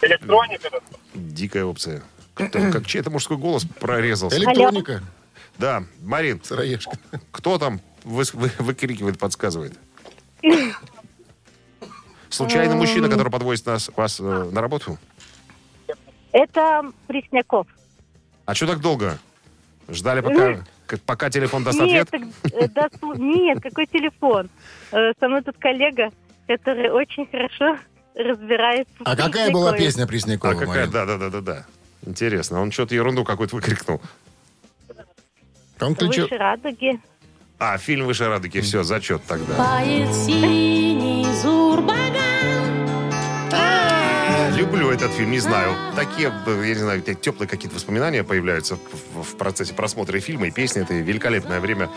Электроника. 0.01 0.69
Дикая 1.13 1.63
опция. 1.65 2.03
Кто- 2.33 2.71
как 2.71 2.85
чей-то 2.85 3.09
мужской 3.09 3.37
голос 3.37 3.65
прорезался. 3.79 4.37
Электроника. 4.37 5.03
Да, 5.57 5.83
Марин, 6.01 6.41
Сыроежка. 6.43 6.97
кто 7.31 7.57
там 7.59 7.79
выс- 8.03 8.35
вы- 8.35 8.51
выкрикивает, 8.57 9.19
подсказывает? 9.19 9.77
Случайно 12.29 12.75
мужчина, 12.75 13.07
который 13.07 13.31
подвозит 13.31 13.65
нас, 13.67 13.89
вас 13.95 14.19
э, 14.19 14.23
на 14.23 14.61
работу? 14.61 14.97
Это 16.31 16.91
Пресняков. 17.07 17.67
А 18.45 18.55
что 18.55 18.65
так 18.65 18.79
долго? 18.79 19.19
Ждали, 19.87 20.21
пока, 20.21 20.55
к- 20.55 20.65
пока 21.01 21.29
телефон 21.29 21.63
даст 21.63 21.79
Нет, 21.79 22.07
ответ? 22.07 22.09
так, 22.41 22.53
э, 22.53 22.67
да, 22.69 22.87
нет, 23.17 23.61
какой 23.61 23.85
телефон? 23.87 24.49
Э, 24.91 25.11
Со 25.19 25.27
мной 25.27 25.41
тут 25.41 25.57
коллега, 25.57 26.09
который 26.47 26.89
очень 26.91 27.25
хорошо 27.29 27.77
разбирается. 28.15 28.93
А 29.05 29.15
какая 29.15 29.51
была 29.51 29.73
песня 29.73 30.05
Преснякова, 30.07 30.51
А 30.51 30.55
какая? 30.55 30.67
Марин? 30.67 30.91
Да, 30.91 31.05
да, 31.05 31.17
да, 31.17 31.29
да, 31.29 31.41
да. 31.41 31.65
Интересно, 32.05 32.61
он 32.61 32.71
что-то 32.71 32.93
ерунду 32.95 33.23
какую-то 33.23 33.55
выкрикнул. 33.55 34.01
Там 35.77 35.95
ключу- 35.95 36.23
Выше 36.23 36.37
радуги. 36.37 36.99
А, 37.59 37.77
фильм 37.77 38.05
«Выше 38.07 38.27
радуги», 38.27 38.59
все, 38.59 38.83
зачет 38.83 39.23
тогда. 39.25 39.55
Тает 39.55 40.13
синий 40.13 41.23
зурбаган. 41.41 42.02
Люблю 44.73 44.89
этот 44.89 45.11
фильм, 45.11 45.29
не 45.29 45.39
знаю. 45.39 45.75
Такие, 45.95 46.33
я 46.47 46.53
не 46.55 46.73
знаю, 46.73 46.99
теплые 47.03 47.47
какие-то 47.47 47.75
воспоминания 47.75 48.23
появляются 48.23 48.75
в, 49.13 49.21
в 49.21 49.37
процессе 49.37 49.71
просмотра 49.71 50.19
фильма, 50.19 50.47
и 50.47 50.51
песни. 50.51 50.81
Это 50.81 50.95
великолепное 50.95 51.59
время. 51.59 51.91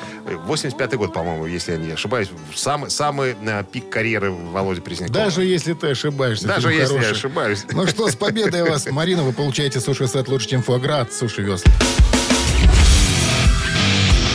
85-й 0.46 0.98
год, 0.98 1.14
по-моему, 1.14 1.46
если 1.46 1.72
я 1.72 1.78
не 1.78 1.92
ошибаюсь. 1.92 2.28
Самый, 2.54 2.90
самый 2.90 3.34
э, 3.40 3.64
пик 3.72 3.88
карьеры 3.88 4.30
Володи 4.30 4.82
Преснякова. 4.82 5.18
Даже 5.24 5.42
если 5.46 5.72
ты 5.72 5.86
ошибаешься, 5.92 6.46
Даже 6.46 6.68
если 6.70 6.80
я 6.82 7.00
хороший. 7.00 7.12
ошибаюсь. 7.12 7.64
Ну 7.72 7.86
что, 7.86 8.10
с 8.10 8.14
победой 8.14 8.68
вас, 8.68 8.84
Марина, 8.90 9.22
вы 9.22 9.32
получаете 9.32 9.80
суши-сет 9.80 10.28
лучше, 10.28 10.46
чем 10.50 10.62
фуагра 10.62 11.00
от 11.00 11.14
Суши 11.14 11.40
Весла. 11.40 11.72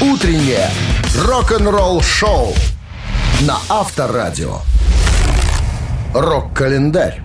Утреннее 0.01 0.67
рок-н-ролл-шоу 1.15 2.55
на 3.41 3.59
Авторадио. 3.69 4.61
Рок-календарь. 6.15 7.21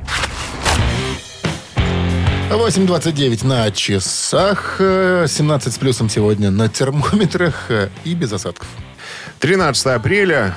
8.29 2.50 3.44
на 3.44 3.70
часах, 3.72 4.76
э, 4.78 5.26
17 5.28 5.74
с 5.74 5.78
плюсом 5.78 6.08
сегодня 6.08 6.50
на 6.50 6.68
термометрах 6.68 7.66
э, 7.70 7.88
и 8.04 8.14
без 8.14 8.32
осадков. 8.32 8.68
13 9.40 9.86
апреля. 9.86 10.56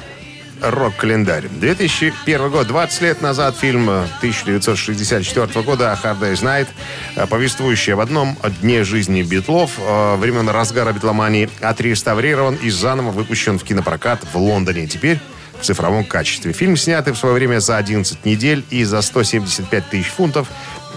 Рок-календарь. 0.62 1.48
2001 1.48 2.50
год. 2.52 2.68
20 2.68 3.02
лет 3.02 3.22
назад 3.22 3.58
фильм 3.58 3.90
э, 3.90 4.04
1964 4.18 5.64
года 5.64 5.98
«Hard 6.04 6.20
Day's 6.20 6.44
Night», 6.44 6.68
э, 7.16 7.26
повествующий 7.26 7.94
об 7.94 8.02
одном 8.02 8.38
дне 8.62 8.84
жизни 8.84 9.24
Битлов 9.24 9.80
э, 9.80 10.16
времен 10.18 10.48
разгара 10.48 10.94
битломании, 10.94 11.50
отреставрирован 11.60 12.56
и 12.56 12.70
заново 12.70 13.10
выпущен 13.10 13.58
в 13.58 13.64
кинопрокат 13.64 14.22
в 14.32 14.38
Лондоне. 14.38 14.86
Теперь 14.86 15.20
в 15.60 15.66
цифровом 15.66 16.06
качестве. 16.06 16.54
Фильм, 16.54 16.78
снятый 16.78 17.14
в 17.14 17.18
свое 17.18 17.36
время 17.36 17.60
за 17.60 17.78
11 17.78 18.26
недель 18.26 18.64
и 18.70 18.84
за 18.84 19.02
175 19.02 19.90
тысяч 19.90 20.08
фунтов, 20.08 20.48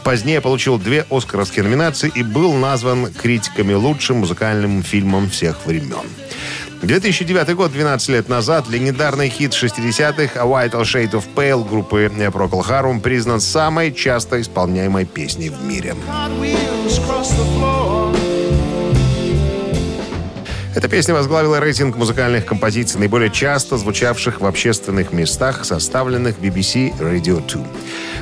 позднее 0.03 0.41
получил 0.41 0.79
две 0.79 1.07
оскаровские 1.11 1.65
номинации 1.65 2.11
и 2.15 2.23
был 2.23 2.53
назван 2.55 3.13
критиками 3.13 3.73
лучшим 3.75 4.19
музыкальным 4.19 4.83
фильмом 4.83 5.31
всех 5.31 5.67
времен. 5.67 6.07
2009 6.83 7.55
год, 7.55 7.73
12 7.73 8.09
лет 8.09 8.29
назад, 8.29 8.69
легендарный 8.69 9.29
хит 9.29 9.53
60-х 9.53 10.41
«A 10.41 10.45
White 10.45 10.73
Shade 10.83 11.13
of 11.13 11.25
Pale» 11.35 11.69
группы 11.69 12.11
Procol 12.13 12.67
Harum 12.69 13.01
признан 13.01 13.41
самой 13.41 13.93
часто 13.93 14.41
исполняемой 14.41 15.05
песней 15.05 15.51
в 15.51 15.63
мире. 15.63 15.95
Эта 20.75 20.89
песня 20.89 21.15
возглавила 21.15 21.61
рейтинг 21.61 21.97
музыкальных 21.97 22.47
композиций, 22.47 22.99
наиболее 22.99 23.31
часто 23.31 23.77
звучавших 23.77 24.41
в 24.41 24.47
общественных 24.47 25.13
местах, 25.13 25.65
составленных 25.65 26.39
BBC 26.39 26.99
Radio 26.99 27.47
2. 27.47 27.63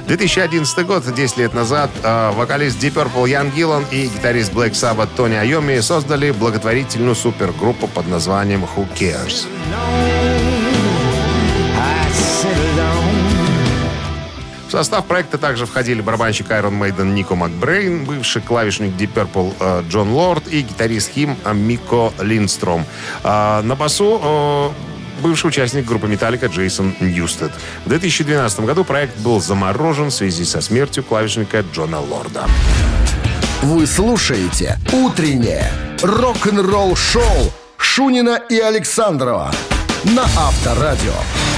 2011 0.06 0.86
год, 0.86 1.04
10 1.04 1.36
лет 1.36 1.54
назад, 1.54 1.90
э, 2.02 2.30
вокалист 2.32 2.82
Deep 2.82 2.94
Purple 2.94 3.28
Ян 3.28 3.50
Гиллан 3.50 3.84
и 3.90 4.06
гитарист 4.06 4.52
Black 4.52 4.72
Sabbath 4.72 5.08
Тони 5.16 5.34
Айоми 5.34 5.80
создали 5.80 6.30
благотворительную 6.30 7.14
супергруппу 7.14 7.86
под 7.88 8.08
названием 8.08 8.64
Who 8.64 8.86
Cares. 8.98 9.46
В 14.66 14.72
состав 14.72 15.04
проекта 15.06 15.36
также 15.36 15.66
входили 15.66 16.00
барабанщик 16.00 16.48
Iron 16.50 16.78
Maiden 16.78 17.12
Нико 17.12 17.34
Макбрейн, 17.34 18.04
бывший 18.04 18.40
клавишник 18.40 18.92
Deep 18.92 19.12
Purple 19.12 19.52
э, 19.58 19.82
Джон 19.88 20.12
Лорд 20.12 20.46
и 20.46 20.62
гитарист 20.62 21.10
Хим 21.12 21.36
Мико 21.54 22.12
Линдстром. 22.20 22.86
А 23.24 23.62
на 23.62 23.74
басу 23.74 24.72
бывший 25.20 25.46
участник 25.46 25.85
группы 25.85 26.09
Металлика 26.09 26.46
Джейсон 26.46 26.94
Ньюстед. 27.00 27.52
В 27.85 27.88
2012 27.88 28.61
году 28.61 28.85
проект 28.85 29.18
был 29.18 29.40
заморожен 29.40 30.06
в 30.06 30.14
связи 30.14 30.44
со 30.44 30.61
смертью 30.61 31.04
клавишника 31.04 31.64
Джона 31.72 32.00
Лорда. 32.00 32.46
Вы 33.62 33.87
слушаете 33.87 34.78
«Утреннее 34.92 35.70
рок-н-ролл-шоу» 36.02 37.52
Шунина 37.76 38.40
и 38.48 38.59
Александрова 38.59 39.52
на 40.04 40.22
Авторадио. 40.22 41.49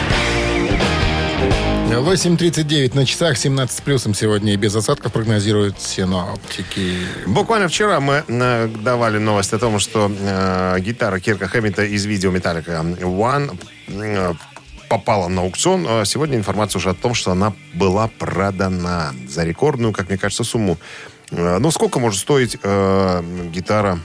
8.39 2.01 2.95
на 2.97 3.05
часах, 3.05 3.37
17 3.37 3.77
с 3.77 3.81
плюсом 3.83 4.15
сегодня 4.15 4.55
и 4.55 4.57
без 4.57 4.75
осадков 4.75 5.13
прогнозируют 5.13 5.81
синоптики. 5.81 6.99
Буквально 7.27 7.69
вчера 7.69 8.01
мы 8.01 8.25
э, 8.27 8.69
давали 8.83 9.19
новость 9.19 9.53
о 9.53 9.59
том, 9.59 9.79
что 9.79 10.11
э, 10.11 10.77
гитара 10.81 11.21
Кирка 11.21 11.49
Хэммита 11.49 11.85
из 11.85 12.05
видео 12.07 12.31
Металлика 12.31 12.73
One 12.73 13.57
э, 13.89 14.33
попала 14.89 15.29
на 15.29 15.43
аукцион. 15.43 15.87
А 15.89 16.05
сегодня 16.05 16.37
информация 16.39 16.79
уже 16.79 16.91
о 16.91 16.95
том, 16.95 17.13
что 17.15 17.31
она 17.33 17.53
была 17.75 18.09
продана 18.09 19.13
за 19.29 19.45
рекордную, 19.45 19.93
как 19.93 20.09
мне 20.09 20.17
кажется, 20.19 20.45
сумму. 20.45 20.79
Э, 21.31 21.59
Ну, 21.59 21.71
сколько 21.71 21.99
может 22.01 22.21
стоить 22.21 22.57
э, 22.63 23.23
гитара 23.53 23.99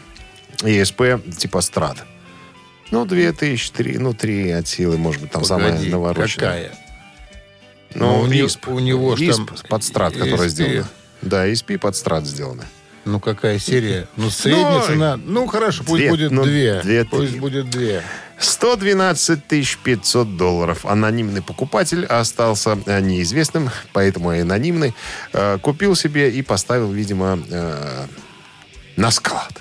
ESP 0.59 1.35
типа 1.37 1.61
Страт? 1.61 2.03
Ну, 2.91 3.05
две 3.05 3.31
тысячи, 3.31 3.71
три, 3.71 3.97
ну, 3.97 4.13
три 4.13 4.51
от 4.51 4.67
силы, 4.67 4.97
может 4.97 5.21
быть, 5.21 5.31
там 5.31 5.43
самая 5.45 5.71
Погоди, 5.71 5.89
навороченная. 5.89 6.49
какая? 6.69 6.86
Ну, 7.95 8.17
Ну, 8.17 8.21
у 8.23 8.27
ISP. 8.27 8.71
у 8.73 8.79
него 8.79 9.15
ж 9.15 9.21
ISP 9.21 9.35
там 9.45 9.49
под 9.69 9.83
страт, 9.83 10.13
которая 10.13 10.47
ESP. 10.47 10.49
сделана. 10.49 10.87
Да, 11.21 11.47
ESP 11.47 11.77
под 11.77 11.95
страт 11.95 12.25
сделана. 12.25 12.65
Ну, 13.05 13.19
какая 13.21 13.57
серия? 13.57 14.07
Ну, 14.17 14.29
средняя 14.29 14.79
Ну, 14.79 14.85
цена. 14.85 15.17
Ну, 15.23 15.47
хорошо, 15.47 15.83
пусть 15.85 16.01
две, 16.01 16.09
будет 16.09 16.31
ну, 16.31 16.43
две. 16.43 16.81
две, 16.81 17.05
Пусть 17.05 17.31
три. 17.31 17.39
будет 17.39 17.69
две. 17.69 18.03
112 18.37 19.47
тысяч 19.47 19.77
500 19.77 20.35
долларов. 20.37 20.85
Анонимный 20.85 21.41
покупатель 21.41 22.05
остался 22.05 22.77
э, 22.85 22.99
неизвестным, 22.99 23.69
поэтому 23.93 24.33
и 24.33 24.39
анонимный. 24.39 24.93
Э, 25.33 25.57
Купил 25.61 25.95
себе 25.95 26.29
и 26.29 26.41
поставил, 26.41 26.91
видимо, 26.91 27.39
э, 27.49 28.05
на 28.97 29.09
склад 29.11 29.53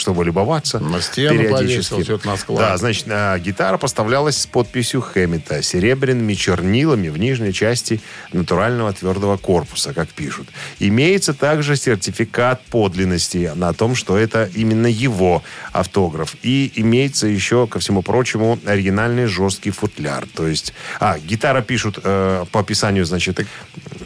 чтобы 0.00 0.24
любоваться. 0.24 0.78
На 0.80 1.00
стену 1.00 1.50
повесил, 1.50 2.00
всё 2.02 2.16
это 2.16 2.26
на 2.26 2.36
склад. 2.36 2.58
Да, 2.58 2.76
значит, 2.76 3.06
э, 3.08 3.38
гитара 3.38 3.78
поставлялась 3.78 4.38
с 4.38 4.46
подписью 4.46 5.00
Хэммита 5.00 5.62
серебряными 5.62 6.34
чернилами 6.34 7.08
в 7.08 7.18
нижней 7.18 7.52
части 7.52 8.00
натурального 8.32 8.92
твердого 8.92 9.36
корпуса, 9.36 9.92
как 9.94 10.08
пишут. 10.08 10.48
Имеется 10.78 11.34
также 11.34 11.76
сертификат 11.76 12.62
подлинности 12.66 13.52
на 13.54 13.72
том, 13.72 13.94
что 13.94 14.16
это 14.16 14.50
именно 14.54 14.86
его 14.86 15.42
автограф. 15.72 16.36
И 16.42 16.72
имеется 16.76 17.26
еще, 17.26 17.66
ко 17.66 17.78
всему 17.78 18.02
прочему, 18.02 18.58
оригинальный 18.66 19.26
жесткий 19.26 19.70
футляр. 19.70 20.26
То 20.34 20.46
есть, 20.46 20.72
а, 20.98 21.18
гитара 21.18 21.62
пишут 21.62 21.98
э, 22.02 22.44
по 22.50 22.60
описанию, 22.60 23.04
значит, 23.04 23.40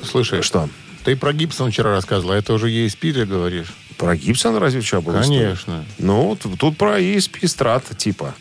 Слушай, 0.03 0.43
что? 0.43 0.69
Ты 1.05 1.17
про 1.17 1.33
Гибсон 1.33 1.71
вчера 1.71 1.91
рассказывал, 1.91 2.33
а 2.33 2.37
это 2.37 2.55
уже 2.55 2.71
ESP 2.71 3.13
ты 3.13 3.27
говоришь? 3.27 3.75
Про 3.99 4.17
Гибсон 4.17 4.57
разве 4.57 4.81
что 4.83 5.01
было? 5.01 5.21
Конечно. 5.21 5.85
Ну, 5.99 6.37
т- 6.37 6.49
тут 6.59 6.77
про 6.77 7.01
ESP 7.01 7.47
страт, 7.47 7.85
типа. 7.97 8.35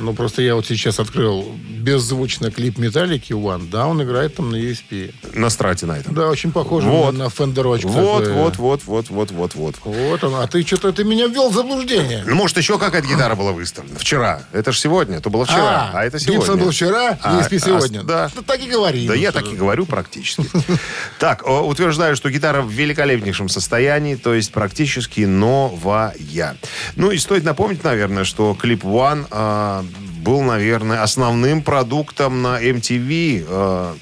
Ну, 0.00 0.14
просто 0.14 0.42
я 0.42 0.54
вот 0.54 0.66
сейчас 0.66 0.98
открыл 1.00 1.44
беззвучно 1.68 2.50
клип 2.50 2.78
Металлики 2.78 3.32
One. 3.32 3.70
Да, 3.70 3.86
он 3.86 4.02
играет 4.02 4.34
там 4.36 4.50
на 4.50 4.56
ESP. 4.56 5.14
На 5.34 5.48
страте 5.50 5.86
на 5.86 5.98
этом. 5.98 6.14
Да, 6.14 6.28
очень 6.28 6.52
похоже 6.52 6.88
Вот. 6.88 7.12
на, 7.14 7.24
на 7.24 7.30
фендерочку. 7.30 7.88
Вот, 7.88 8.26
вот, 8.28 8.56
вот, 8.56 8.82
вот, 8.84 9.10
вот, 9.10 9.30
вот, 9.30 9.54
вот. 9.54 9.74
Вот 9.84 10.24
он. 10.24 10.34
А 10.36 10.46
ты 10.46 10.62
что-то 10.66 10.92
ты 10.92 11.04
меня 11.04 11.26
ввел 11.28 11.50
в 11.50 11.54
заблуждение. 11.54 12.24
Ну, 12.26 12.34
может, 12.34 12.56
еще 12.58 12.78
какая-то 12.78 13.06
гитара 13.08 13.34
была 13.34 13.52
выставлена. 13.52 13.98
Вчера. 13.98 14.42
Это 14.52 14.72
же 14.72 14.78
сегодня. 14.78 15.16
Это 15.18 15.30
было 15.30 15.44
вчера. 15.44 15.90
А, 15.94 16.04
это 16.04 16.18
сегодня. 16.18 16.40
Гибсон 16.40 16.58
был 16.60 16.70
вчера, 16.70 17.18
А, 17.22 17.40
ESP 17.40 17.56
а, 17.56 17.60
сегодня. 17.60 18.02
да. 18.02 18.30
Ну, 18.34 18.42
так 18.42 18.60
и 18.60 18.68
говори. 18.68 19.06
Да 19.06 19.14
я 19.14 19.32
так 19.32 19.46
и 19.46 19.50
ты. 19.50 19.56
говорю 19.56 19.86
практически. 19.86 20.44
Так, 21.18 21.42
утверждаю, 21.46 22.14
что 22.16 22.30
гитара 22.30 22.62
в 22.62 22.70
великолепнейшем 22.70 23.48
состоянии, 23.48 24.14
то 24.14 24.34
есть 24.34 24.52
практически 24.52 25.22
новая. 25.22 26.14
Ну 26.96 27.10
и 27.10 27.18
стоит 27.18 27.44
напомнить, 27.44 27.82
наверное, 27.82 28.24
что 28.24 28.54
клип 28.54 28.84
One 28.84 29.26
а, 29.68 29.84
был, 30.24 30.42
наверное, 30.42 31.02
основным 31.02 31.62
продуктом 31.62 32.42
на 32.42 32.60
MTV. 32.62 33.44
а, 33.48 33.96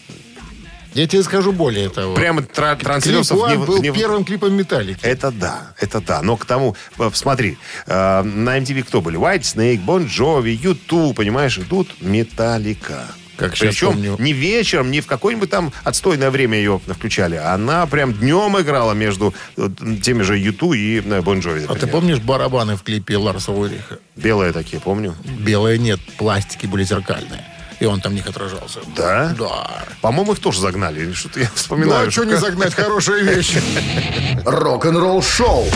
Я 0.94 1.06
тебе 1.06 1.22
скажу 1.22 1.52
более 1.52 1.88
того. 1.90 2.14
прямо 2.14 2.42
тра- 2.42 2.74
Клип 2.74 2.84
транслировался 2.86 3.34
в 3.34 3.38
One 3.38 3.50
нев- 3.56 3.66
был 3.66 3.78
в 3.82 3.92
первым 3.92 4.24
клипом 4.24 4.54
Металлики. 4.54 5.00
Это 5.02 5.30
да, 5.30 5.72
это 5.78 6.00
да. 6.00 6.22
Но 6.22 6.36
к 6.36 6.44
тому, 6.46 6.74
э, 6.98 7.10
смотри, 7.12 7.58
э, 7.86 8.22
на 8.22 8.58
MTV 8.58 8.82
кто 8.84 9.00
были? 9.02 9.18
White 9.18 9.42
Snake, 9.42 9.84
Bon 9.84 10.06
Jovi, 10.06 10.56
U2, 10.58 11.12
понимаешь, 11.14 11.58
идут 11.58 11.88
Металлика. 12.00 13.04
Как 13.36 13.52
Причем 13.52 13.92
помню. 13.92 14.16
не 14.18 14.32
вечером, 14.32 14.90
не 14.90 15.00
в 15.00 15.06
какое-нибудь 15.06 15.50
там 15.50 15.72
отстойное 15.84 16.30
время 16.30 16.56
ее 16.58 16.80
включали. 16.88 17.36
Она 17.36 17.86
прям 17.86 18.14
днем 18.14 18.58
играла 18.60 18.92
между 18.92 19.34
э, 19.56 19.68
теми 20.02 20.22
же 20.22 20.38
U2 20.38 20.76
и 20.76 20.96
э, 20.98 21.20
Bon 21.20 21.40
Jovi. 21.42 21.66
А 21.68 21.74
ты 21.74 21.86
помнишь 21.86 22.18
барабаны 22.18 22.76
в 22.76 22.82
клипе 22.82 23.16
Ларса 23.18 23.52
Уриха? 23.52 23.98
Белые 24.16 24.52
такие, 24.52 24.80
помню. 24.80 25.14
Белые 25.24 25.78
нет, 25.78 26.00
пластики 26.16 26.66
были 26.66 26.84
зеркальные. 26.84 27.44
И 27.78 27.84
он 27.84 28.00
там 28.00 28.14
них 28.14 28.26
отражался. 28.26 28.80
Да? 28.96 29.34
Да. 29.38 29.84
По-моему, 30.00 30.32
их 30.32 30.38
тоже 30.38 30.60
загнали. 30.60 31.00
Или 31.02 31.12
Что-то 31.12 31.40
я 31.40 31.46
Ну, 31.46 31.52
вспоминаю. 31.56 32.08
а 32.08 32.10
что 32.10 32.24
не 32.24 32.36
загнать 32.36 32.72
хорошие 32.74 33.22
вещи? 33.22 33.60
Рок-н-ролл 34.46 35.22
шоу 35.22 35.66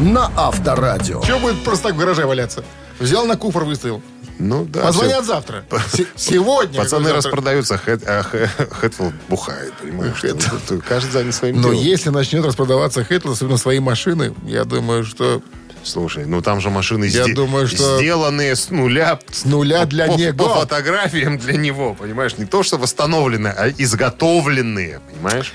на 0.00 0.30
Авторадио. 0.36 1.22
Что 1.22 1.38
будет 1.38 1.62
просто 1.64 1.88
так 1.88 1.94
в 1.94 1.98
гараже 1.98 2.26
валяться? 2.26 2.62
Взял 3.00 3.26
на 3.26 3.36
куфр, 3.36 3.64
выставил. 3.64 4.02
Ну 4.38 4.64
да. 4.64 4.82
Позвонят 4.82 5.24
всё. 5.24 5.34
завтра. 5.34 5.64
Се- 5.92 6.06
Сегодня. 6.16 6.78
Пацаны 6.78 7.10
завтра. 7.10 7.16
распродаются, 7.30 7.74
Хэт- 7.74 8.04
а 8.06 8.22
Хэ- 8.22 8.48
Хэтфилд 8.70 9.14
бухает, 9.28 9.72
понимаешь? 9.82 10.22
Хэт- 10.22 10.82
Каждый 10.88 11.10
занят 11.10 11.34
своим 11.34 11.56
Но 11.60 11.70
делом. 11.70 11.84
если 11.84 12.08
начнет 12.10 12.44
распродаваться 12.44 13.04
Хэтл, 13.04 13.32
особенно 13.32 13.58
свои 13.58 13.80
машины, 13.80 14.34
я 14.46 14.64
думаю, 14.64 15.04
что 15.04 15.42
Слушай, 15.82 16.26
ну 16.26 16.42
там 16.42 16.60
же 16.60 16.68
машины 16.68 17.06
Я 17.06 17.24
сде- 17.24 17.32
думаю, 17.34 17.66
что- 17.66 17.96
сделанные 17.98 18.54
с 18.54 18.68
нуля. 18.68 19.18
С 19.32 19.46
нуля 19.46 19.86
для 19.86 20.08
по, 20.08 20.12
него. 20.12 20.36
По 20.48 20.60
фотографиям 20.60 21.38
для 21.38 21.54
него, 21.54 21.94
понимаешь? 21.94 22.36
Не 22.36 22.44
то, 22.44 22.62
что 22.62 22.76
восстановленные, 22.76 23.54
а 23.56 23.70
изготовленные, 23.70 25.00
понимаешь? 25.10 25.54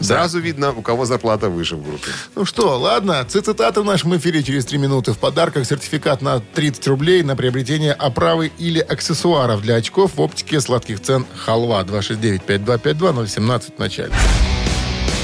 Сразу 0.00 0.38
видно, 0.40 0.72
у 0.72 0.82
кого 0.82 1.04
зарплата 1.04 1.48
выше 1.48 1.76
в 1.76 1.84
группе. 1.84 2.10
Ну 2.34 2.44
что, 2.44 2.78
ладно, 2.78 3.24
цитаты 3.28 3.80
в 3.80 3.84
нашем 3.84 4.16
эфире 4.16 4.42
через 4.42 4.64
три 4.64 4.78
минуты. 4.78 5.12
В 5.12 5.18
подарках 5.18 5.66
сертификат 5.66 6.22
на 6.22 6.40
30 6.40 6.86
рублей 6.88 7.22
на 7.22 7.36
приобретение 7.36 7.92
оправы 7.92 8.50
или 8.58 8.80
аксессуаров 8.80 9.62
для 9.62 9.76
очков 9.76 10.12
в 10.16 10.20
оптике 10.20 10.60
сладких 10.60 11.00
цен 11.00 11.26
«Халва» 11.36 11.82
269-5252-017 11.84 13.76
в 13.76 13.78
начале. 13.78 14.12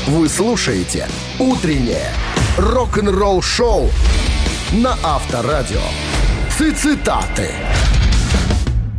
Вы 0.07 0.29
слушаете 0.29 1.09
«Утреннее 1.39 2.13
рок-н-ролл-шоу» 2.59 3.91
на 4.73 4.97
Авторадио. 5.03 5.81
Цитаты. 6.57 7.51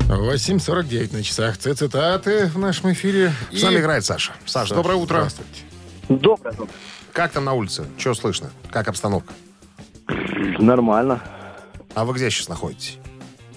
8.49 0.09 1.13
на 1.13 1.23
часах. 1.23 1.57
Цитаты 1.57 2.47
в 2.47 2.57
нашем 2.57 2.93
эфире. 2.93 3.33
С 3.51 3.61
нами 3.61 3.79
играет 3.79 4.05
Саша. 4.05 4.33
Саша, 4.45 4.73
доброе 4.73 4.95
утро. 4.95 5.17
Здравствуйте. 5.17 5.66
Доброе. 6.09 6.51
доброе. 6.53 6.73
Как 7.13 7.31
там 7.31 7.45
на 7.45 7.53
улице? 7.53 7.85
Что 7.97 8.13
слышно? 8.13 8.51
Как 8.71 8.87
обстановка? 8.87 9.33
Нормально. 10.59 11.21
А 11.95 12.05
вы 12.05 12.13
где 12.13 12.29
сейчас 12.29 12.47
находитесь? 12.47 12.97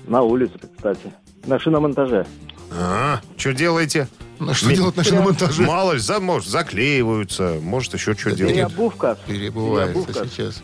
На 0.07 0.23
улице, 0.23 0.55
кстати. 0.77 1.13
На 1.45 1.59
шиномонтаже. 1.59 2.27
А, 2.73 3.21
что 3.37 3.53
делаете? 3.53 4.09
Ну, 4.39 4.55
что 4.55 4.69
Ми- 4.69 4.77
делать 4.77 4.97
на 4.97 5.05
шиномонтаже? 5.05 5.63
Мало 5.63 5.93
ли, 5.93 5.99
за- 5.99 6.21
может, 6.21 6.49
заклеиваются, 6.49 7.59
может, 7.61 7.95
еще 7.95 8.15
что 8.15 8.33
делать. 8.33 8.55
Переобувка. 8.55 9.19
Перебывается 9.27 10.03
Переобувка. 10.05 10.29
сейчас. 10.29 10.63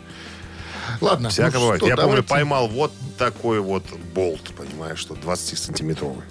Ладно. 1.01 1.29
Всяко 1.29 1.55
ну 1.57 1.61
бывает. 1.61 1.81
что, 1.81 1.87
Я 1.89 1.95
помню, 1.95 2.09
давайте. 2.11 2.27
поймал 2.29 2.67
вот 2.69 2.91
такой 3.17 3.59
вот 3.59 3.83
болт, 4.15 4.41
понимаешь, 4.57 4.97
что 4.99 5.13
20-сантиметровый. 5.15 6.23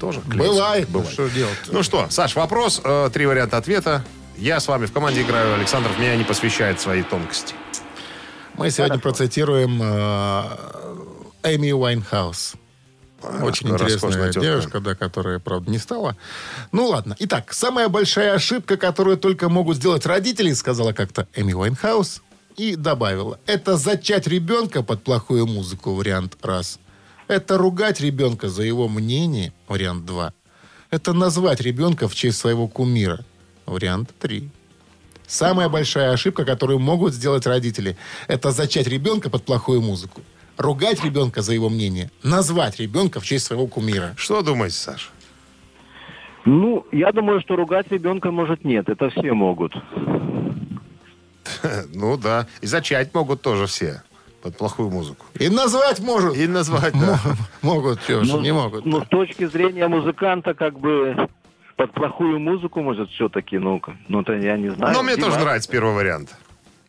Тоже 0.00 0.20
клеится. 0.22 0.52
Бывает. 0.52 0.88
Ну, 0.92 1.04
что 1.04 1.28
делать? 1.28 1.58
Ну 1.68 1.82
что, 1.82 2.06
Саш, 2.10 2.34
вопрос, 2.36 2.80
э, 2.82 3.10
три 3.12 3.26
варианта 3.26 3.56
ответа. 3.58 4.04
Я 4.36 4.60
с 4.60 4.68
вами 4.68 4.86
в 4.86 4.92
команде 4.92 5.22
играю, 5.22 5.54
Александр 5.54 5.90
меня 5.98 6.16
не 6.16 6.24
посвящает 6.24 6.80
свои 6.80 7.02
тонкости. 7.02 7.54
Мы 8.56 8.70
сегодня 8.70 8.98
процитируем 8.98 9.80
э, 9.82 10.44
Эми 11.44 11.72
Уайнхаус. 11.72 12.54
Очень 13.42 13.70
интересная 13.70 14.32
девушка, 14.32 14.80
да, 14.80 14.94
которая, 14.94 15.38
правда, 15.38 15.70
не 15.70 15.78
стала. 15.78 16.16
Ну 16.72 16.88
ладно. 16.88 17.16
Итак, 17.20 17.52
самая 17.52 17.88
большая 17.88 18.34
ошибка, 18.34 18.76
которую 18.76 19.16
только 19.16 19.48
могут 19.48 19.76
сделать 19.76 20.04
родители, 20.04 20.52
сказала 20.52 20.92
как-то 20.92 21.26
Эми 21.34 21.52
Уайнхаус. 21.52 22.22
И 22.56 22.76
добавила, 22.76 23.40
это 23.46 23.76
зачать 23.76 24.28
ребенка 24.28 24.82
под 24.82 25.02
плохую 25.02 25.46
музыку, 25.46 25.94
вариант 25.94 26.36
раз. 26.42 26.78
Это 27.26 27.58
ругать 27.58 28.00
ребенка 28.00 28.48
за 28.48 28.62
его 28.62 28.88
мнение, 28.88 29.52
вариант 29.66 30.04
два. 30.04 30.32
Это 30.90 31.12
назвать 31.12 31.60
ребенка 31.60 32.06
в 32.06 32.14
честь 32.14 32.38
своего 32.38 32.68
кумира, 32.68 33.24
вариант 33.66 34.10
три. 34.18 34.48
Самая 35.26 35.68
большая 35.68 36.12
ошибка, 36.12 36.44
которую 36.44 36.78
могут 36.78 37.14
сделать 37.14 37.46
родители, 37.46 37.96
это 38.28 38.50
зачать 38.50 38.86
ребенка 38.86 39.30
под 39.30 39.44
плохую 39.44 39.80
музыку. 39.80 40.20
Ругать 40.56 41.02
ребенка 41.04 41.42
за 41.42 41.54
его 41.54 41.68
мнение. 41.68 42.10
Назвать 42.22 42.78
ребенка 42.78 43.20
в 43.20 43.24
честь 43.24 43.46
своего 43.46 43.66
кумира. 43.66 44.14
Что 44.16 44.42
думаете, 44.42 44.76
Саш? 44.76 45.10
Ну, 46.44 46.86
я 46.92 47.10
думаю, 47.10 47.40
что 47.40 47.56
ругать 47.56 47.90
ребенка, 47.90 48.30
может, 48.30 48.64
нет. 48.64 48.88
Это 48.88 49.10
все 49.10 49.32
могут. 49.32 49.74
Ну 51.94 52.16
да. 52.16 52.46
И 52.60 52.66
зачать 52.66 53.14
могут 53.14 53.42
тоже 53.42 53.66
все 53.66 54.02
под 54.42 54.58
плохую 54.58 54.90
музыку. 54.90 55.24
И 55.40 55.48
назвать 55.48 56.00
может. 56.00 56.36
И 56.36 56.46
назвать, 56.46 56.92
да. 56.92 57.18
Могут, 57.62 58.00
ж, 58.06 58.24
не 58.42 58.52
могут. 58.52 58.84
Ну, 58.84 59.02
с 59.02 59.08
точки 59.08 59.46
зрения 59.46 59.88
музыканта, 59.88 60.52
как 60.52 60.78
бы 60.78 61.28
под 61.76 61.92
плохую 61.92 62.38
музыку, 62.38 62.82
может, 62.82 63.10
все-таки, 63.10 63.58
ну, 63.58 63.80
ну, 64.08 64.20
это 64.22 64.34
я 64.34 64.56
не 64.56 64.70
знаю. 64.70 64.94
Но 64.94 65.02
мне 65.02 65.16
тоже 65.16 65.32
Дима, 65.32 65.44
нравится 65.44 65.70
первый 65.70 65.94
вариант. 65.94 66.34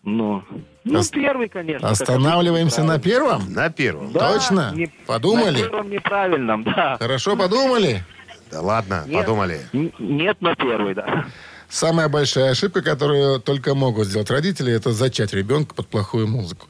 Ну, 0.03 0.43
ну 0.83 0.99
Ос- 0.99 1.09
первый, 1.09 1.49
конечно. 1.49 1.89
Останавливаемся 1.89 2.83
на 2.83 2.99
первом? 2.99 3.51
На 3.51 3.69
первом. 3.69 4.11
Да, 4.11 4.33
Точно? 4.33 4.71
не- 4.75 4.91
Подумали? 5.07 5.61
На 5.61 5.67
первом 5.69 5.89
неправильном, 5.89 6.63
да. 6.63 6.97
Хорошо 6.99 7.35
подумали? 7.35 8.03
Да 8.51 8.61
ладно, 8.61 9.03
Нет. 9.07 9.21
подумали. 9.25 9.61
Нет, 9.73 10.37
но 10.39 10.53
первый, 10.55 10.93
да. 10.93 11.25
Самая 11.67 12.07
большая 12.07 12.51
ошибка, 12.51 12.83
которую 12.83 13.39
только 13.39 13.73
могут 13.73 14.05
сделать 14.07 14.29
родители, 14.29 14.71
это 14.71 14.91
зачать 14.91 15.33
ребенка 15.33 15.73
под 15.73 15.87
плохую 15.87 16.27
музыку. 16.27 16.67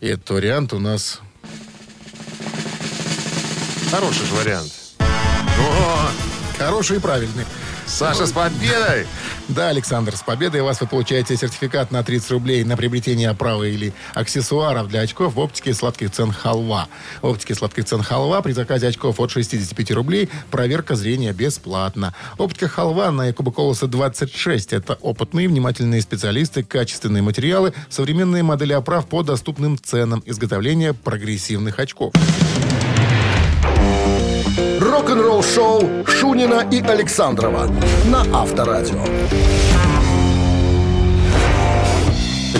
И 0.00 0.06
этот 0.08 0.30
вариант 0.30 0.72
у 0.72 0.78
нас... 0.78 1.20
Хороший 3.90 4.26
же 4.26 4.34
вариант. 4.34 4.72
О, 4.98 6.08
Хороший 6.58 6.96
и 6.96 7.00
правильный. 7.00 7.44
Саша, 7.88 8.26
с 8.26 8.32
победой! 8.32 9.06
Да, 9.48 9.70
Александр, 9.70 10.14
с 10.14 10.20
победой 10.20 10.60
вас 10.60 10.80
вы 10.82 10.86
получаете 10.86 11.36
сертификат 11.36 11.90
на 11.90 12.04
30 12.04 12.30
рублей 12.32 12.62
на 12.62 12.76
приобретение 12.76 13.30
оправы 13.30 13.70
или 13.70 13.94
аксессуаров 14.12 14.88
для 14.88 15.00
очков 15.00 15.34
в 15.34 15.40
оптике 15.40 15.72
сладких 15.72 16.10
цен 16.10 16.30
«Халва». 16.30 16.86
В 17.22 17.26
оптике 17.26 17.54
сладких 17.54 17.86
цен 17.86 18.02
«Халва» 18.02 18.42
при 18.42 18.52
заказе 18.52 18.88
очков 18.88 19.18
от 19.18 19.30
65 19.30 19.90
рублей 19.92 20.28
проверка 20.50 20.96
зрения 20.96 21.32
бесплатна. 21.32 22.14
Оптика 22.36 22.68
«Халва» 22.68 23.10
на 23.10 23.28
Якуба 23.28 23.52
Колоса 23.52 23.86
26. 23.86 24.74
Это 24.74 24.98
опытные, 25.00 25.48
внимательные 25.48 26.02
специалисты, 26.02 26.62
качественные 26.62 27.22
материалы, 27.22 27.72
современные 27.88 28.42
модели 28.42 28.74
оправ 28.74 29.06
по 29.06 29.22
доступным 29.22 29.78
ценам, 29.82 30.22
изготовление 30.26 30.92
прогрессивных 30.92 31.78
очков. 31.78 32.12
Рок-н-ролл 34.98 35.44
шоу 35.44 36.04
Шунина 36.08 36.66
и 36.72 36.82
Александрова 36.82 37.70
на 38.06 38.22
Авторадио. 38.36 39.04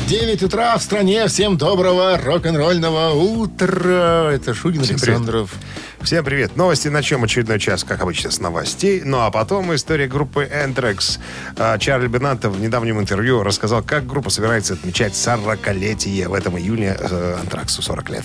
9 0.06 0.42
утра 0.44 0.78
в 0.78 0.82
стране. 0.84 1.26
Всем 1.26 1.58
доброго 1.58 2.16
рок-н-ролльного 2.16 3.10
утра. 3.10 4.30
Это 4.30 4.54
Шунин 4.54 4.84
Всем 4.84 4.94
Александров. 4.94 5.52
Всем 6.00 6.24
привет. 6.24 6.54
Новости 6.54 6.86
на 6.86 7.02
чем? 7.02 7.24
Очередной 7.24 7.58
час, 7.58 7.82
как 7.82 8.02
обычно, 8.02 8.30
с 8.30 8.38
новостей. 8.38 9.02
Ну 9.04 9.18
а 9.18 9.32
потом 9.32 9.74
история 9.74 10.06
группы 10.06 10.48
Anthrax. 10.48 11.18
А, 11.56 11.76
Чарли 11.76 12.06
Бенанто 12.06 12.50
в 12.50 12.60
недавнем 12.60 13.00
интервью 13.00 13.42
рассказал, 13.42 13.82
как 13.82 14.06
группа 14.06 14.30
собирается 14.30 14.74
отмечать 14.74 15.14
40-летие 15.14 16.28
в 16.28 16.34
этом 16.34 16.56
июне 16.56 16.96
э, 16.96 17.36
Антраксу 17.40 17.82
40 17.82 18.10
лет. 18.10 18.24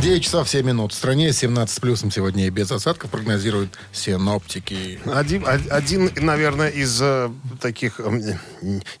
9 0.00 0.22
часов 0.22 0.48
7 0.48 0.64
минут. 0.64 0.92
В 0.92 0.94
стране 0.94 1.32
17 1.32 1.74
с 1.76 1.80
плюсом 1.80 2.10
сегодня 2.12 2.46
и 2.46 2.50
без 2.50 2.70
осадков 2.70 3.10
прогнозируют 3.10 3.76
синоптики. 3.92 5.00
Один, 5.06 5.42
од- 5.44 5.68
один, 5.70 6.12
наверное, 6.20 6.68
из 6.68 7.00
э, 7.02 7.28
таких 7.60 7.98
э, 7.98 8.36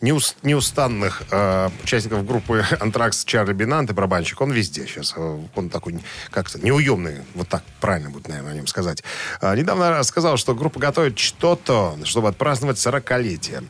неус- 0.00 0.34
неустанных 0.42 1.22
э, 1.30 1.68
участников 1.84 2.26
группы 2.26 2.64
Антракс 2.80 3.24
Чарли 3.24 3.52
Бинант 3.52 3.90
и 3.90 3.92
барабанщик, 3.92 4.40
он 4.40 4.50
везде 4.50 4.86
сейчас. 4.88 5.14
э, 5.16 5.38
Он 5.54 5.70
такой 5.70 6.00
как-то 6.30 6.58
неуемный, 6.58 7.18
вот 7.34 7.48
так 7.48 7.62
правильно 7.80 8.10
будет, 8.10 8.26
наверное, 8.26 8.52
о 8.52 8.56
нем 8.56 8.66
сказать. 8.66 9.04
Э, 9.40 9.54
недавно 9.54 9.90
рассказал, 9.98 10.36
что 10.36 10.52
группа 10.56 10.80
готовит 10.80 11.16
что-то, 11.18 11.96
чтобы 12.04 12.28
отпраздновать 12.28 12.76
40-летие. 12.76 13.62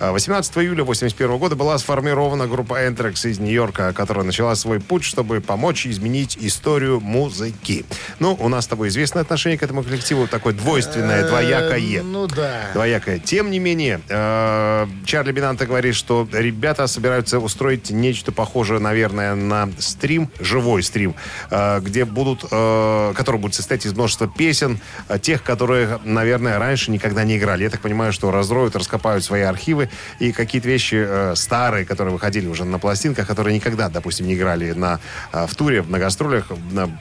Э, 0.00 0.10
18 0.10 0.56
июля 0.58 0.82
81 0.82 1.38
года 1.38 1.54
была 1.54 1.78
сформирована 1.78 2.48
группа 2.48 2.84
Anthrax 2.84 3.28
из 3.30 3.38
Нью-Йорка, 3.38 3.92
которая 3.92 4.24
начала 4.24 4.56
свой 4.56 4.80
путь, 4.80 5.04
чтобы 5.04 5.40
помочь 5.40 5.86
изменить 5.86 6.36
историю 6.40 6.71
музыки. 6.80 7.84
Ну, 8.18 8.36
у 8.38 8.48
нас 8.48 8.64
с 8.64 8.66
тобой 8.66 8.88
известное 8.88 9.22
отношение 9.22 9.58
к 9.58 9.62
этому 9.62 9.82
коллективу, 9.82 10.26
такое 10.26 10.54
двойственное, 10.54 11.26
двоякое. 11.26 11.78
Э, 11.78 12.02
Ну 12.02 12.26
да. 12.26 12.70
Двоякое. 12.72 13.18
Тем 13.18 13.50
не 13.50 13.58
менее, 13.58 14.00
э, 14.08 14.86
Чарли 15.04 15.32
Бинанта 15.32 15.66
говорит, 15.66 15.94
что 15.94 16.28
ребята 16.32 16.86
собираются 16.86 17.38
устроить 17.38 17.90
нечто 17.90 18.32
похожее, 18.32 18.80
наверное, 18.80 19.34
на 19.34 19.68
стрим, 19.78 20.30
живой 20.40 20.82
стрим, 20.82 21.14
э, 21.50 21.80
где 21.80 22.04
будут, 22.04 22.42
который 22.42 23.38
будет 23.38 23.54
состоять 23.54 23.86
из 23.86 23.92
множества 23.92 24.28
песен, 24.28 24.80
тех, 25.20 25.42
которые, 25.42 25.98
наверное, 26.04 26.58
раньше 26.58 26.90
никогда 26.90 27.24
не 27.24 27.36
играли. 27.36 27.64
Я 27.64 27.70
так 27.70 27.80
понимаю, 27.80 28.12
что 28.12 28.30
разроют, 28.30 28.76
раскопают 28.76 29.24
свои 29.24 29.42
архивы 29.42 29.88
и 30.18 30.32
какие-то 30.32 30.68
вещи 30.68 31.34
старые, 31.34 31.84
которые 31.84 32.12
выходили 32.12 32.46
уже 32.46 32.64
на 32.64 32.78
пластинках, 32.78 33.26
которые 33.26 33.54
никогда, 33.54 33.88
допустим, 33.88 34.26
не 34.26 34.34
играли 34.34 34.72
на, 34.72 35.00
в 35.32 35.54
туре, 35.54 35.82
на 35.82 35.98
гастролях, 35.98 36.46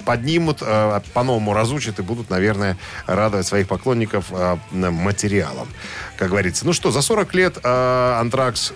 поднимут, 0.06 0.60
э, 0.62 1.02
по-новому 1.13 1.54
разучат 1.54 2.00
и 2.00 2.02
будут, 2.02 2.30
наверное, 2.30 2.78
радовать 3.08 3.47
своих 3.47 3.67
поклонников 3.67 4.26
э, 4.32 4.58
материалом, 4.71 5.67
как 6.17 6.30
говорится. 6.30 6.65
Ну 6.65 6.74
что, 6.74 6.91
за 6.91 7.02
40 7.02 7.36
лет 7.36 7.58
э, 7.63 8.13
Антракс 8.19 8.74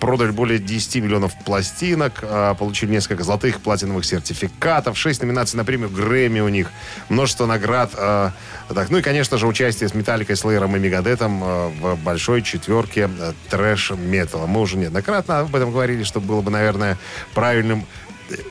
продали 0.00 0.30
более 0.30 0.58
10 0.58 1.02
миллионов 1.02 1.32
пластинок, 1.44 2.20
э, 2.22 2.54
получили 2.58 2.90
несколько 2.90 3.24
золотых 3.24 3.60
платиновых 3.60 4.04
сертификатов, 4.04 4.98
6 4.98 5.22
номинаций 5.22 5.56
на 5.56 5.64
премию 5.64 5.90
Грэмми 5.90 6.40
у 6.40 6.48
них, 6.48 6.70
множество 7.08 7.46
наград. 7.46 7.90
э, 7.96 8.30
так, 8.74 8.90
ну 8.90 8.98
и, 8.98 9.02
конечно 9.02 9.38
же, 9.38 9.46
участие 9.46 9.88
с 9.88 9.94
Металликой, 9.94 10.36
Слеером 10.36 10.76
и 10.76 10.78
Мегадетом 10.78 11.42
э, 11.42 11.68
в 11.80 11.96
большой 11.96 12.42
четверке 12.42 13.08
э, 13.18 13.32
трэш-металла. 13.50 14.46
Мы 14.46 14.60
уже 14.60 14.76
неоднократно 14.76 15.40
об 15.40 15.54
этом 15.54 15.70
говорили, 15.70 16.02
что 16.02 16.20
было 16.20 16.40
бы, 16.40 16.50
наверное, 16.50 16.98
правильным 17.34 17.86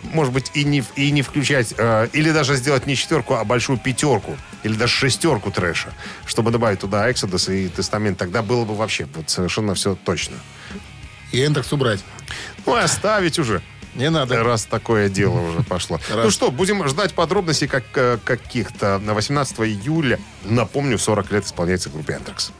может 0.03 0.33
быть, 0.33 0.51
и 0.53 0.63
не, 0.63 0.83
и 0.95 1.11
не 1.11 1.21
включать, 1.21 1.73
э, 1.77 2.07
или 2.13 2.31
даже 2.31 2.55
сделать 2.55 2.85
не 2.87 2.95
четверку, 2.95 3.35
а 3.35 3.43
большую 3.43 3.77
пятерку, 3.77 4.37
или 4.63 4.73
даже 4.73 4.93
шестерку 4.93 5.51
трэша, 5.51 5.93
чтобы 6.25 6.51
добавить 6.51 6.79
туда 6.79 7.09
Exodus 7.09 7.53
и 7.53 7.67
Тестамент, 7.69 8.17
тогда 8.17 8.41
было 8.41 8.65
бы 8.65 8.75
вообще 8.75 9.07
вот 9.13 9.29
совершенно 9.29 9.73
все 9.75 9.95
точно. 9.95 10.37
И 11.31 11.43
Эндрекс 11.45 11.73
убрать. 11.73 11.99
Ну, 12.65 12.75
оставить 12.75 13.39
уже, 13.39 13.61
Не 13.93 14.09
надо. 14.09 14.43
раз 14.43 14.65
такое 14.65 15.09
дело 15.09 15.39
уже 15.39 15.63
пошло. 15.63 15.99
Ну 16.13 16.31
что, 16.31 16.51
будем 16.51 16.87
ждать 16.87 17.13
подробностей 17.13 17.67
как, 17.67 17.83
э, 17.95 18.17
каких-то. 18.23 18.99
На 18.99 19.13
18 19.13 19.59
июля, 19.59 20.19
напомню, 20.43 20.97
40 20.97 21.31
лет 21.31 21.45
исполняется 21.45 21.89
группе 21.89 22.13
Anthrax. 22.13 22.51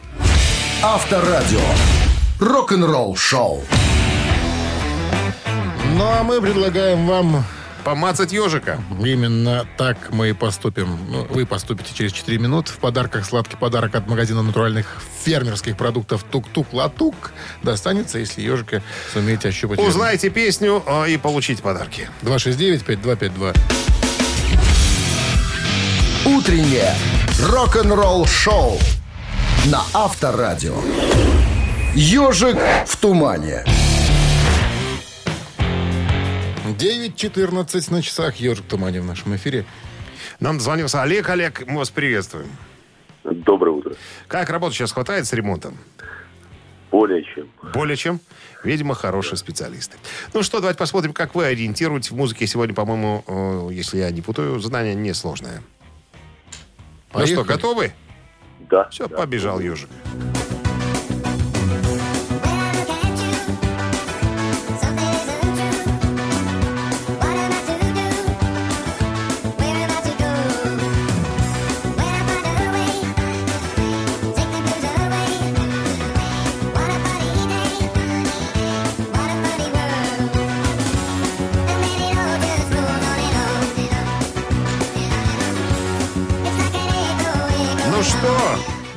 Авторадио. 0.82 1.62
Рок-н-ролл 2.39 3.15
шоу. 3.15 3.63
Ну, 5.97 6.03
а 6.03 6.23
мы 6.23 6.41
предлагаем 6.41 7.08
вам 7.08 7.45
Помацать 7.86 8.34
ежика. 8.34 8.81
Именно 8.99 9.67
так 9.77 9.97
мы 10.10 10.31
и 10.31 10.34
поступим. 10.34 10.97
Ну, 11.08 11.27
вы 11.29 11.45
поступите 11.45 11.93
через 11.93 12.13
4 12.13 12.39
минуты. 12.39 12.71
В 12.71 12.79
подарках 12.79 13.23
сладкий 13.25 13.58
подарок 13.58 13.93
от 13.93 14.08
магазина 14.08 14.41
натуральных 14.41 14.88
фермерских 15.23 15.77
продуктов 15.77 16.25
«Тук-тук-латук» 16.31 17.31
достанется, 17.62 18.17
если 18.17 18.41
ежика 18.41 18.81
сумеете 19.13 19.49
ощупать. 19.49 19.77
Узнайте 19.77 20.31
песню 20.31 20.81
э, 20.84 21.12
и 21.12 21.17
получите 21.17 21.62
подарки. 21.62 22.10
269-5252. 22.23 23.55
Утреннее 26.25 26.95
рок-н-ролл 27.39 28.25
шоу 28.25 28.79
на 29.67 29.84
Авторадио. 29.93 30.75
Ежик 31.93 32.58
в 32.88 32.97
тумане. 32.97 33.63
9.14 36.78 37.92
на 37.92 38.02
часах. 38.02 38.36
Ежик 38.38 38.66
в 38.66 38.68
тумане 38.68 39.02
в 39.02 39.06
нашем 39.06 39.36
эфире. 39.36 39.66
Нам 40.40 40.58
дозвонился 40.58 41.02
Олег. 41.02 41.30
Олег, 41.30 41.66
мы 41.68 41.78
вас 41.78 41.90
приветствуем. 41.90 42.48
Доброе 43.24 43.72
утро. 43.72 43.96
Как 44.28 44.50
работы 44.50 44.76
сейчас 44.76 44.92
хватает 44.92 45.26
с 45.26 45.34
ремонтом? 45.34 45.78
Более 46.92 47.24
чем. 47.24 47.50
Более 47.74 47.98
чем. 47.98 48.20
Видимо, 48.64 48.94
хорошие 48.94 49.38
специалисты. 49.38 49.98
Ну 50.34 50.44
что, 50.44 50.60
давайте 50.60 50.78
посмотрим, 50.78 51.14
как 51.14 51.36
вы 51.36 51.46
ориентируете 51.46 52.14
в 52.14 52.18
музыке. 52.18 52.46
Сегодня, 52.48 52.76
по-моему, 52.76 53.24
э, 53.28 53.74
если 53.74 53.98
я 54.00 54.12
не 54.12 54.22
путаю, 54.22 54.60
задание 54.60 54.96
несложное. 54.96 55.62
Ну 57.14 57.20
Поехали. 57.20 57.34
что, 57.36 57.44
готовы? 57.44 57.94
Да. 58.70 58.90
Все, 58.90 59.08
да. 59.08 59.18
побежал 59.18 59.60
ежик. 59.60 59.90
Ну 60.14 60.35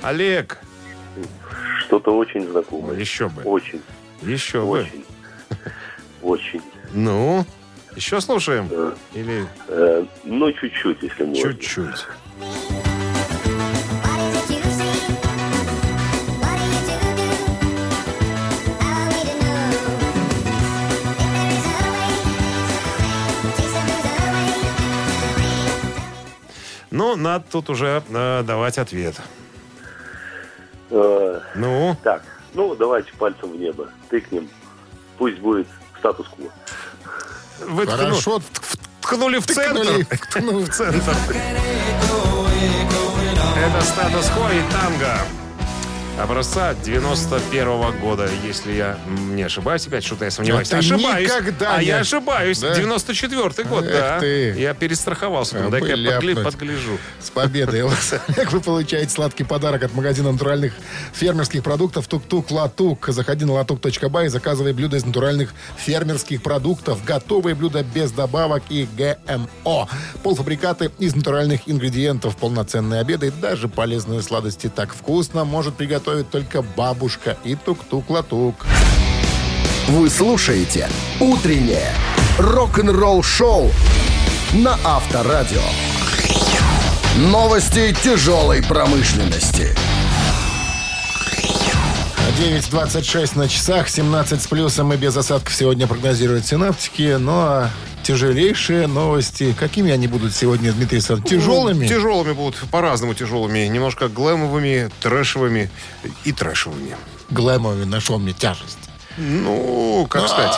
Олег. 0.08 0.56
Что-то 1.80 2.16
очень 2.16 2.48
знакомое. 2.50 2.96
Еще 2.98 3.28
бы. 3.28 3.42
Очень. 3.42 3.82
Еще 4.22 4.60
очень. 4.60 5.00
бы. 5.00 5.58
Очень. 6.22 6.60
Очень. 6.60 6.62
Ну, 6.94 7.44
еще 7.94 8.18
слушаем? 8.22 8.68
Да. 8.68 8.94
Или... 9.12 9.46
Э, 9.68 10.04
ну, 10.24 10.50
чуть-чуть, 10.52 11.02
если 11.02 11.24
можно. 11.24 11.42
Чуть-чуть. 11.52 12.06
Ну, 26.90 27.14
надо 27.16 27.44
тут 27.52 27.68
уже 27.68 28.02
э, 28.08 28.42
давать 28.42 28.78
ответ. 28.78 29.20
Ну, 31.58 31.96
так, 32.04 32.22
ну 32.54 32.74
давайте 32.76 33.12
пальцем 33.14 33.50
в 33.52 33.56
небо. 33.56 33.88
Тыкнем. 34.10 34.48
Пусть 35.18 35.38
будет 35.38 35.66
статус-кво. 35.98 36.46
вы 37.66 37.86
Хорошо, 37.86 38.40
ткнули 39.00 39.38
в 39.38 39.46
центр. 39.46 40.04
ткнули. 40.30 40.64
В 40.64 40.70
центр. 40.72 41.02
Это 43.56 43.84
статус-кво 43.84 44.48
и 44.52 44.62
танго. 44.72 45.18
Образца 46.18 46.74
91 46.84 48.00
года, 48.00 48.28
если 48.44 48.72
я 48.72 48.98
не 49.30 49.44
ошибаюсь. 49.44 49.86
Опять 49.86 50.04
что-то 50.04 50.24
я 50.24 50.32
сомневаюсь. 50.32 50.68
Ты 50.68 50.76
ошибаюсь. 50.78 51.30
никогда 51.30 51.76
а 51.76 51.78
не- 51.80 51.86
я 51.86 51.98
ошибаюсь. 52.00 52.58
Да? 52.58 52.74
94 52.74 53.64
год, 53.68 53.84
Эх 53.84 53.92
да. 53.92 54.18
ты. 54.18 54.50
Я 54.58 54.74
перестраховался. 54.74 55.64
А, 55.64 55.70
Дай-ка 55.70 55.94
я 55.94 56.18
подгля- 56.18 56.42
подгляжу. 56.42 56.98
С 57.20 57.30
победой 57.30 57.84
вас, 57.84 58.14
Олег, 58.26 58.50
вы 58.50 58.60
получаете 58.60 59.10
сладкий 59.12 59.44
подарок 59.44 59.84
от 59.84 59.94
магазина 59.94 60.32
натуральных 60.32 60.72
фермерских 61.12 61.62
продуктов 61.62 62.08
«Тук-тук 62.08 62.50
Латук». 62.50 63.06
Заходи 63.08 63.44
на 63.44 63.52
латук.бай 63.52 64.26
и 64.26 64.28
заказывай 64.28 64.72
блюда 64.72 64.96
из 64.96 65.04
натуральных 65.04 65.54
фермерских 65.76 66.42
продуктов. 66.42 67.04
Готовые 67.04 67.54
блюда 67.54 67.84
без 67.84 68.10
добавок 68.10 68.64
и 68.70 68.88
ГМО. 68.96 69.88
Полуфабрикаты 70.24 70.90
из 70.98 71.14
натуральных 71.14 71.60
ингредиентов, 71.66 72.36
полноценные 72.36 73.00
обеды 73.02 73.28
и 73.28 73.30
даже 73.30 73.68
полезные 73.68 74.20
сладости. 74.20 74.68
Так 74.68 74.92
вкусно 74.92 75.44
может 75.44 75.76
приготовить 75.76 76.07
только 76.30 76.62
бабушка 76.62 77.36
и 77.44 77.54
«Тук-тук 77.54 78.10
Латук». 78.10 78.66
Вы 79.88 80.10
слушаете 80.10 80.88
«Утреннее 81.20 81.92
рок-н-ролл-шоу» 82.38 83.70
на 84.52 84.78
Авторадио. 84.84 85.62
Новости 87.16 87.94
тяжелой 88.02 88.62
промышленности. 88.62 89.74
9.26 92.38 93.36
на 93.36 93.48
часах, 93.48 93.88
17 93.88 94.42
с 94.42 94.46
плюсом 94.46 94.92
и 94.92 94.96
без 94.96 95.16
осадков 95.16 95.54
сегодня 95.54 95.86
прогнозируют 95.86 96.46
синаптики. 96.46 97.16
Ну 97.18 97.32
а 97.34 97.70
тяжелейшие 98.08 98.86
новости, 98.86 99.54
какими 99.58 99.92
они 99.92 100.08
будут 100.08 100.34
сегодня, 100.34 100.72
Дмитрий 100.72 100.96
Александрович? 100.96 101.28
Тяжелыми? 101.30 101.82
Ну, 101.82 101.88
Тяжелыми 101.88 102.32
будут, 102.32 102.56
по-разному 102.70 103.12
тяжелыми. 103.12 103.58
Немножко 103.66 104.08
глэмовыми, 104.08 104.88
трэшевыми 105.02 105.68
и 106.24 106.32
трэшевыми. 106.32 106.96
Глэмовыми 107.28 107.84
нашел 107.84 108.18
мне 108.18 108.32
тяжесть. 108.32 108.78
Ну, 109.18 110.06
как 110.08 110.26
сказать, 110.26 110.56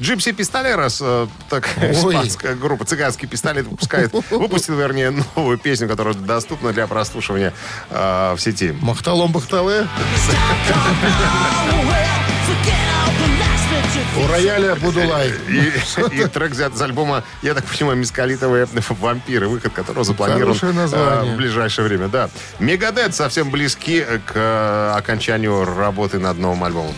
Джипси 0.00 0.32
Пистолерос, 0.32 1.00
э, 1.02 1.26
так 1.50 1.68
испанская 1.82 2.54
группа 2.54 2.86
«Цыганский 2.86 3.28
пистолет» 3.28 3.66
выпускает, 3.66 4.14
выпустил, 4.30 4.76
вернее, 4.76 5.10
новую 5.10 5.58
песню, 5.58 5.88
которая 5.88 6.14
доступна 6.14 6.72
для 6.72 6.86
прослушивания 6.86 7.52
э, 7.90 8.34
в 8.34 8.40
сети. 8.40 8.74
Махталом 8.80 9.32
Бахтале. 9.32 9.86
У 14.16 14.26
рояля 14.26 14.74
Будулай. 14.76 15.32
И, 15.48 15.72
и 16.12 16.26
трек 16.26 16.52
взят 16.52 16.74
из 16.74 16.82
альбома, 16.82 17.24
я 17.42 17.54
так 17.54 17.64
понимаю, 17.64 17.98
«Мискалитовые 17.98 18.66
вампиры», 18.88 19.48
выход 19.48 19.72
которого 19.72 20.04
запланирован 20.04 20.56
э, 20.92 21.32
в 21.32 21.36
ближайшее 21.36 21.86
время. 21.86 22.08
Да. 22.08 22.30
Мегадет 22.58 23.14
совсем 23.14 23.50
близки 23.50 24.04
к 24.26 24.32
э, 24.34 24.92
окончанию 24.96 25.64
работы 25.64 26.18
над 26.18 26.38
новым 26.38 26.64
альбомом. 26.64 26.94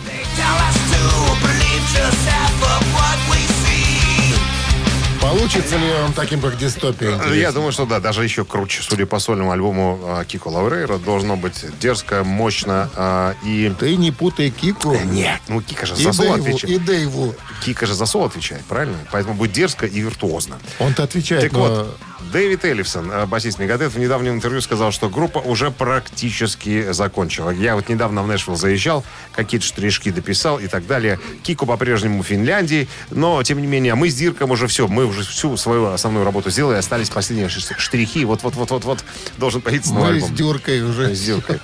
Получится 5.39 5.77
ли 5.77 5.87
он 6.05 6.13
таким, 6.15 6.41
как 6.41 6.59
дистопия? 6.59 7.11
Я 7.11 7.17
интересно? 7.17 7.53
думаю, 7.53 7.71
что 7.73 7.87
да, 7.87 8.01
даже 8.01 8.25
еще 8.25 8.45
круче. 8.45 8.83
Судя 8.83 9.07
по 9.07 9.21
сольному 9.21 9.53
альбому 9.53 10.01
э, 10.03 10.25
Кико 10.27 10.49
Лаурейра, 10.49 10.99
должно 10.99 11.37
быть 11.37 11.65
дерзко, 11.79 12.25
мощно 12.25 12.91
э, 12.97 13.35
и... 13.45 13.73
Ты 13.79 13.95
не 13.95 14.11
путай 14.11 14.51
Кику. 14.51 14.99
Нет, 15.05 15.41
ну 15.47 15.61
Кика 15.61 15.87
же 15.87 15.95
за 15.95 16.13
соло 16.13 16.35
Дэйву, 16.39 16.49
и 16.49 16.51
отвечает. 16.51 16.85
Дэйву. 16.85 17.35
Кика 17.65 17.87
же 17.87 17.95
за 17.95 18.07
соло 18.07 18.27
отвечает, 18.27 18.65
правильно? 18.65 18.99
Поэтому 19.13 19.35
будет 19.37 19.53
дерзко 19.53 19.87
и 19.87 20.01
виртуозно. 20.01 20.59
Он-то 20.81 21.05
отвечает, 21.05 21.43
Так 21.43 21.53
но 21.53 21.59
вот, 21.61 21.99
Дэвид 22.33 22.65
Эллифсон, 22.65 23.11
э, 23.11 23.27
басист 23.27 23.59
Мегадет, 23.59 23.93
в 23.93 23.99
недавнем 23.99 24.35
интервью 24.35 24.61
сказал, 24.61 24.93
что 24.93 25.09
группа 25.09 25.39
уже 25.39 25.71
практически 25.71 26.93
закончила. 26.93 27.51
Я 27.51 27.75
вот 27.75 27.89
недавно 27.89 28.23
в 28.23 28.27
Нэшвилл 28.27 28.57
заезжал, 28.57 29.05
какие-то 29.33 29.67
штришки 29.67 30.11
дописал 30.11 30.59
и 30.59 30.67
так 30.67 30.87
далее. 30.87 31.19
Кику 31.43 31.67
по-прежнему 31.67 32.23
в 32.23 32.27
Финляндии, 32.27 32.89
но, 33.11 33.43
тем 33.43 33.61
не 33.61 33.67
менее, 33.67 33.95
мы 33.95 34.11
с 34.11 34.15
Дирком 34.15 34.51
уже 34.51 34.67
все, 34.67 34.89
мы 34.89 35.07
уже 35.07 35.23
всю 35.23 35.57
свою 35.57 35.87
основную 35.87 36.25
работу 36.25 36.51
сделали, 36.51 36.77
остались 36.77 37.09
последние 37.09 37.49
штрихи. 37.49 38.25
Вот-вот-вот-вот-вот 38.25 39.05
должен 39.39 39.61
появиться 39.61 39.95
новый 39.95 40.15
мы 40.15 40.21
с 40.21 40.25
альбом. 40.25 40.37
Дюркой 40.37 40.83
уже. 40.83 41.15
С 41.15 41.21
Дюркой. 41.21 41.61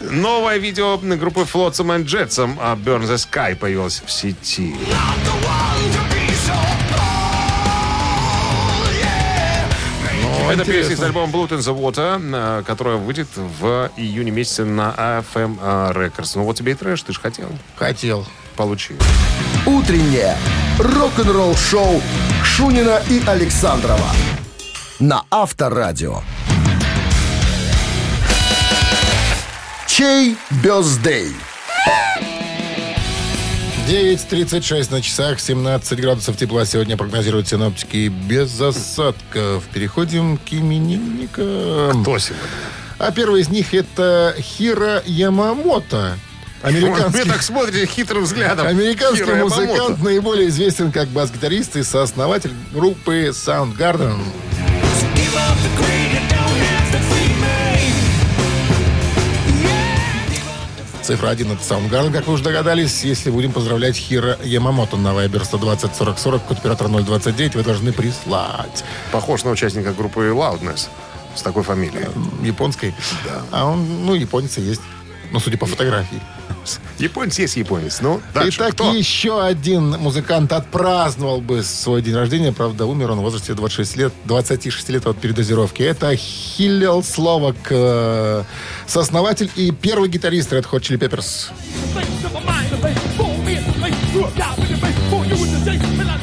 Новое 0.00 0.58
видео 0.58 0.98
группы 0.98 1.40
Flotsam 1.40 1.96
and 1.96 2.04
Jetsam 2.04 2.56
Burn 2.82 3.06
the 3.06 3.16
Sky 3.16 3.54
появилось 3.54 4.02
в 4.04 4.10
сети. 4.10 4.74
Ну, 10.46 10.52
Это 10.52 10.64
песня 10.64 10.94
из 10.94 11.02
альбома 11.02 11.32
Blood 11.32 11.48
in 11.48 11.58
the 11.58 11.76
Water, 11.76 12.60
э, 12.60 12.62
которая 12.64 12.98
выйдет 12.98 13.26
в 13.34 13.90
июне 13.96 14.30
месяце 14.30 14.64
на 14.64 14.94
AFM 14.96 15.58
э, 15.60 15.92
Records. 15.92 16.32
Ну 16.36 16.44
вот 16.44 16.56
тебе 16.56 16.72
и 16.72 16.74
трэш, 16.76 17.02
ты 17.02 17.12
же 17.12 17.20
хотел. 17.20 17.48
Хотел. 17.74 18.24
Получи. 18.54 18.94
Утреннее 19.66 20.36
рок-н-ролл-шоу 20.78 22.00
Шунина 22.44 23.02
и 23.10 23.20
Александрова 23.26 24.08
на 25.00 25.24
Авторадио. 25.30 26.20
Чей 29.88 30.36
бездей? 30.62 31.34
9.36 33.86 34.90
на 34.90 35.00
часах, 35.00 35.38
17 35.38 36.00
градусов 36.00 36.36
тепла 36.36 36.64
сегодня 36.66 36.96
прогнозируют 36.96 37.46
синоптики 37.46 38.08
без 38.08 38.60
осадков. 38.60 39.62
Переходим 39.72 40.38
к 40.38 40.52
именинникам. 40.52 42.02
Кто 42.02 42.18
сегодня? 42.18 42.48
А 42.98 43.12
первый 43.12 43.42
из 43.42 43.48
них 43.48 43.74
это 43.74 44.34
Хира 44.40 45.04
Ямамото. 45.06 46.18
Вы 46.64 46.68
Американский, 46.68 47.28
так 47.28 47.42
смотрите 47.42 47.86
хитрым 47.86 48.24
взглядом. 48.24 48.66
американский 48.66 49.24
Хиро 49.24 49.36
музыкант, 49.36 49.70
Ямамото. 49.70 50.04
наиболее 50.04 50.48
известен 50.48 50.90
как 50.90 51.06
бас-гитарист 51.08 51.76
и 51.76 51.84
сооснователь 51.84 52.54
группы 52.72 53.28
Soundgarden. 53.28 54.18
Цифра 61.06 61.28
1 61.28 61.52
это 61.52 61.62
Soundgarden, 61.62 62.12
как 62.12 62.26
вы 62.26 62.32
уже 62.32 62.42
догадались. 62.42 63.04
Если 63.04 63.30
будем 63.30 63.52
поздравлять 63.52 63.94
Хира 63.94 64.36
Ямамото 64.42 64.96
на 64.96 65.10
Viber 65.10 65.44
120 65.44 65.94
40 65.94 66.18
40, 66.18 66.42
код 66.42 66.58
оператора 66.58 66.88
029, 66.88 67.54
вы 67.54 67.62
должны 67.62 67.92
прислать. 67.92 68.82
Похож 69.12 69.44
на 69.44 69.52
участника 69.52 69.92
группы 69.92 70.22
Loudness 70.22 70.88
с 71.36 71.42
такой 71.42 71.62
фамилией. 71.62 72.06
Японской? 72.42 72.92
А 73.52 73.66
он, 73.66 74.04
ну, 74.04 74.14
японец 74.14 74.58
и 74.58 74.62
есть. 74.62 74.80
Ну, 75.30 75.38
судя 75.38 75.56
по 75.58 75.66
фотографии. 75.66 76.20
Японец 76.98 77.38
есть 77.38 77.56
японец. 77.56 78.00
Ну, 78.00 78.20
дальше. 78.34 78.58
Итак, 78.60 78.74
Кто? 78.74 78.92
еще 78.92 79.42
один 79.42 79.90
музыкант 79.98 80.52
отпраздновал 80.52 81.40
бы 81.40 81.62
свой 81.62 82.02
день 82.02 82.14
рождения. 82.14 82.52
Правда, 82.52 82.86
умер 82.86 83.12
он 83.12 83.18
в 83.18 83.22
возрасте 83.22 83.54
26 83.54 83.96
лет, 83.96 84.12
26 84.24 84.88
лет 84.90 85.06
от 85.06 85.18
передозировки. 85.18 85.82
Это 85.82 86.14
Хиллел 86.16 87.02
Словак, 87.02 87.56
э, 87.70 88.44
сооснователь 88.86 89.50
и 89.56 89.70
первый 89.70 90.08
гитарист 90.08 90.52
Red 90.52 90.66
Hot 90.70 90.80
Chili 90.80 90.98
Peppers. 90.98 91.50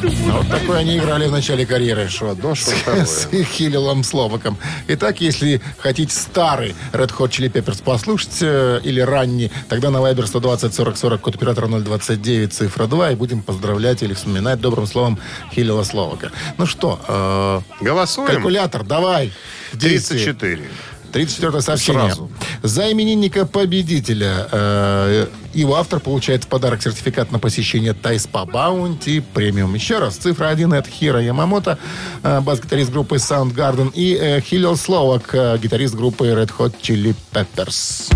Ну, 0.04 0.32
Вот 0.38 0.48
такой 0.50 0.80
они 0.80 0.98
играли 0.98 1.26
в 1.26 1.32
начале 1.32 1.64
карьеры. 1.64 2.08
Что 2.08 2.30
одно, 2.30 2.54
что 2.54 2.70
второе. 2.76 3.06
С 3.06 3.28
Хиллелом 3.30 4.04
Словаком. 4.04 4.58
Итак, 4.88 5.20
если 5.20 5.62
хотите 5.78 6.14
старый 6.14 6.74
Red 6.92 7.10
Hot 7.16 7.30
Chili 7.30 7.50
Peppers 7.50 7.82
послушать 7.82 8.38
э, 8.42 8.80
или 8.84 9.00
ранний, 9.00 9.50
тогда 9.68 9.90
на 9.90 9.98
Viber 9.98 10.26
120 10.26 10.74
40 10.74 10.96
40 10.96 11.20
код 11.20 11.36
оператора 11.36 11.68
029 11.68 12.52
цифра 12.52 12.86
2 12.86 13.12
и 13.12 13.14
будем 13.14 13.40
поздравлять 13.42 14.02
или 14.02 14.12
вспоминать 14.12 14.60
добрым 14.60 14.86
словом 14.86 15.18
Хиллела 15.54 15.84
Словака. 15.84 16.30
Ну 16.58 16.66
что, 16.66 17.00
э, 17.08 17.60
Голосуем. 17.80 18.28
калькулятор, 18.28 18.84
давай. 18.84 19.32
в 19.72 19.78
действие. 19.78 20.24
34. 20.34 20.68
34 21.12 21.60
сообщение. 21.62 22.06
Сразу. 22.08 22.30
За 22.64 22.90
именинника 22.90 23.44
победителя 23.44 24.48
э, 24.50 25.26
его 25.52 25.76
автор 25.76 26.00
получает 26.00 26.44
в 26.44 26.46
подарок 26.46 26.82
сертификат 26.82 27.30
на 27.30 27.38
посещение 27.38 27.92
Тайспа 27.92 28.46
Баунти 28.46 29.20
премиум. 29.20 29.74
Еще 29.74 29.98
раз, 29.98 30.16
цифра 30.16 30.46
1 30.48 30.72
это 30.72 30.88
Хиро 30.88 31.20
Ямамото, 31.20 31.78
э, 32.22 32.40
бас-гитарист 32.40 32.90
группы 32.90 33.16
Soundgarden, 33.16 33.92
и 33.92 34.14
э, 34.18 34.40
Хиллел 34.40 34.78
Словак, 34.78 35.34
э, 35.34 35.58
гитарист 35.58 35.94
группы 35.94 36.28
Red 36.28 36.52
Hot 36.56 36.74
Chili 36.80 37.14
Peppers. 37.34 38.10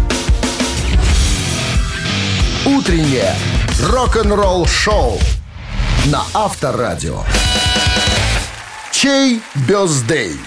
Утреннее 2.64 3.34
рок-н-ролл-шоу 3.82 5.18
на 6.06 6.22
Авторадио. 6.32 7.22
Чей 8.92 9.42
бездей? 9.68 10.38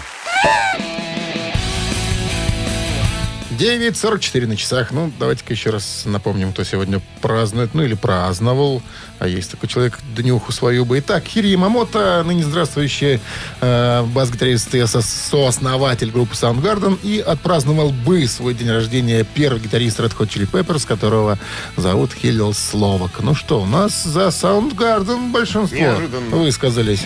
9.44 3.62 4.48
на 4.48 4.56
часах. 4.58 4.92
Ну, 4.92 5.12
давайте-ка 5.20 5.54
еще 5.54 5.70
раз 5.70 6.04
напомним, 6.06 6.52
кто 6.52 6.64
сегодня 6.64 7.00
празднует, 7.22 7.76
ну 7.76 7.84
или 7.84 7.94
праздновал. 7.94 8.82
А 9.20 9.28
есть 9.28 9.52
такой 9.52 9.70
человек, 9.70 10.00
днюху 10.16 10.52
свою 10.52 10.84
бы. 10.84 10.98
Итак, 10.98 11.24
Хири 11.26 11.50
Ямамото, 11.50 12.24
ныне 12.26 12.44
здравствующий 12.44 13.20
э, 13.62 14.04
бас-гитарист 14.16 14.74
и 14.74 14.84
со- 14.88 15.04
сооснователь 15.04 16.10
группы 16.10 16.34
Soundgarden, 16.34 16.98
и 17.04 17.20
отпраздновал 17.20 17.92
бы 17.92 18.26
свой 18.28 18.56
день 18.56 18.72
рождения 18.72 19.24
первый 19.24 19.62
гитарист 19.62 20.00
Red 20.00 20.18
Hot 20.18 20.28
Chili 20.28 20.50
Peppers, 20.50 20.88
которого 20.88 21.38
зовут 21.78 22.14
Хиллел 22.14 22.56
Словак. 22.56 23.20
Ну 23.22 23.36
что, 23.36 23.62
у 23.62 23.68
нас 23.68 24.04
за 24.04 24.30
Soundgarden 24.30 25.32
большинство 25.32 25.78
Неожиданно. 25.78 26.36
высказались. 26.36 27.02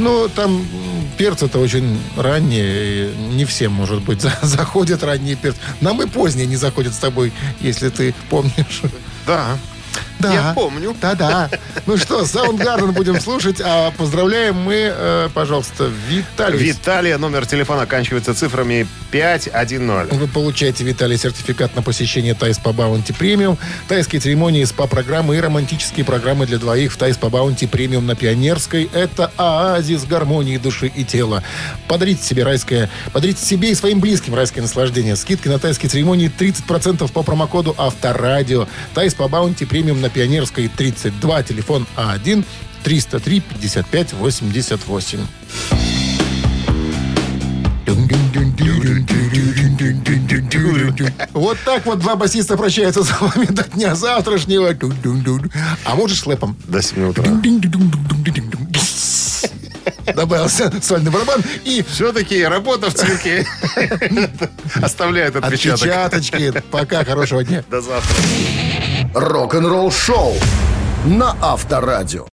Ну, 0.00 0.28
там 0.28 0.56
м, 0.56 0.66
перцы-то 1.18 1.58
очень 1.58 1.98
ранние. 2.16 3.10
Не 3.34 3.44
всем, 3.44 3.72
может 3.72 4.00
быть, 4.02 4.20
за- 4.22 4.38
заходят 4.42 5.02
ранние 5.04 5.36
перцы. 5.36 5.58
Нам 5.82 6.00
и 6.02 6.06
поздние 6.06 6.46
не 6.46 6.56
заходят 6.56 6.94
с 6.94 6.98
тобой, 6.98 7.32
если 7.60 7.90
ты 7.90 8.14
помнишь. 8.30 8.82
Да. 9.26 9.58
Да. 10.20 10.32
Я 10.32 10.52
помню. 10.54 10.94
Да-да. 11.00 11.50
Ну 11.86 11.96
что, 11.96 12.20
Soundgarden 12.22 12.92
будем 12.92 13.20
слушать, 13.20 13.60
а 13.64 13.90
поздравляем 13.92 14.56
мы, 14.56 14.92
э, 14.94 15.28
пожалуйста, 15.32 15.90
Виталий. 16.08 16.58
Виталия, 16.58 17.18
номер 17.18 17.46
телефона 17.46 17.82
оканчивается 17.82 18.34
цифрами 18.34 18.86
510. 19.10 20.12
Вы 20.12 20.28
получаете, 20.28 20.84
Виталий, 20.84 21.16
сертификат 21.16 21.74
на 21.74 21.82
посещение 21.82 22.34
Тай 22.34 22.58
СПА 22.58 22.72
Баунти 22.72 23.12
Премиум, 23.12 23.58
тайские 23.88 24.20
церемонии, 24.20 24.64
СПА-программы 24.64 25.36
и 25.36 25.40
романтические 25.40 26.04
программы 26.04 26.46
для 26.46 26.58
двоих 26.58 26.92
в 26.92 26.96
Тай 26.96 27.16
СПА 27.16 27.30
Баунти 27.30 27.66
Премиум 27.66 28.06
на 28.06 28.14
Пионерской. 28.14 28.90
Это 28.92 29.32
оазис 29.36 30.04
гармонии 30.04 30.58
души 30.58 30.86
и 30.94 31.04
тела. 31.04 31.42
Подарите 31.88 32.22
себе 32.22 32.44
райское, 32.44 32.90
подарите 33.12 33.44
себе 33.44 33.70
и 33.70 33.74
своим 33.74 34.00
близким 34.00 34.34
райское 34.34 34.62
наслаждение. 34.62 35.16
Скидки 35.16 35.48
на 35.48 35.58
тайские 35.58 35.88
церемонии 35.88 36.30
30% 36.36 37.10
по 37.10 37.22
промокоду 37.22 37.74
Авторадио. 37.78 38.68
Тайс 38.94 39.14
по 39.14 39.28
Баунти 39.28 39.64
Премиум 39.64 40.00
на 40.00 40.09
Пионерской 40.10 40.68
32, 40.68 41.42
телефон 41.42 41.86
А 41.96 42.16
А1 42.16 42.44
303 42.82 43.40
55 43.40 44.12
88. 44.14 45.18
Вот 51.32 51.58
так 51.64 51.86
вот 51.86 51.98
два 52.00 52.16
басиста 52.16 52.56
прощаются 52.56 53.04
с 53.04 53.20
вами 53.20 53.46
до 53.46 53.64
дня 53.64 53.94
завтрашнего. 53.94 54.76
А 55.84 55.94
можешь 55.94 56.20
с 56.20 56.26
лэпом? 56.26 56.56
До 56.68 56.82
7 56.82 57.08
утра. 57.08 57.24
Добавился 60.14 60.72
сольный 60.82 61.10
барабан 61.10 61.42
и 61.64 61.84
Все-таки 61.88 62.42
работа 62.44 62.90
в 62.90 62.94
цирке 62.94 63.46
оставляет 64.82 65.36
отпечаток. 65.36 65.80
отпечаточки. 65.82 66.62
Пока, 66.70 67.04
хорошего 67.04 67.44
дня. 67.44 67.64
До 67.70 67.80
завтра. 67.80 68.16
Рок-н-ролл 69.14 69.90
шоу 69.90 70.34
на 71.04 71.36
Авторадио. 71.40 72.26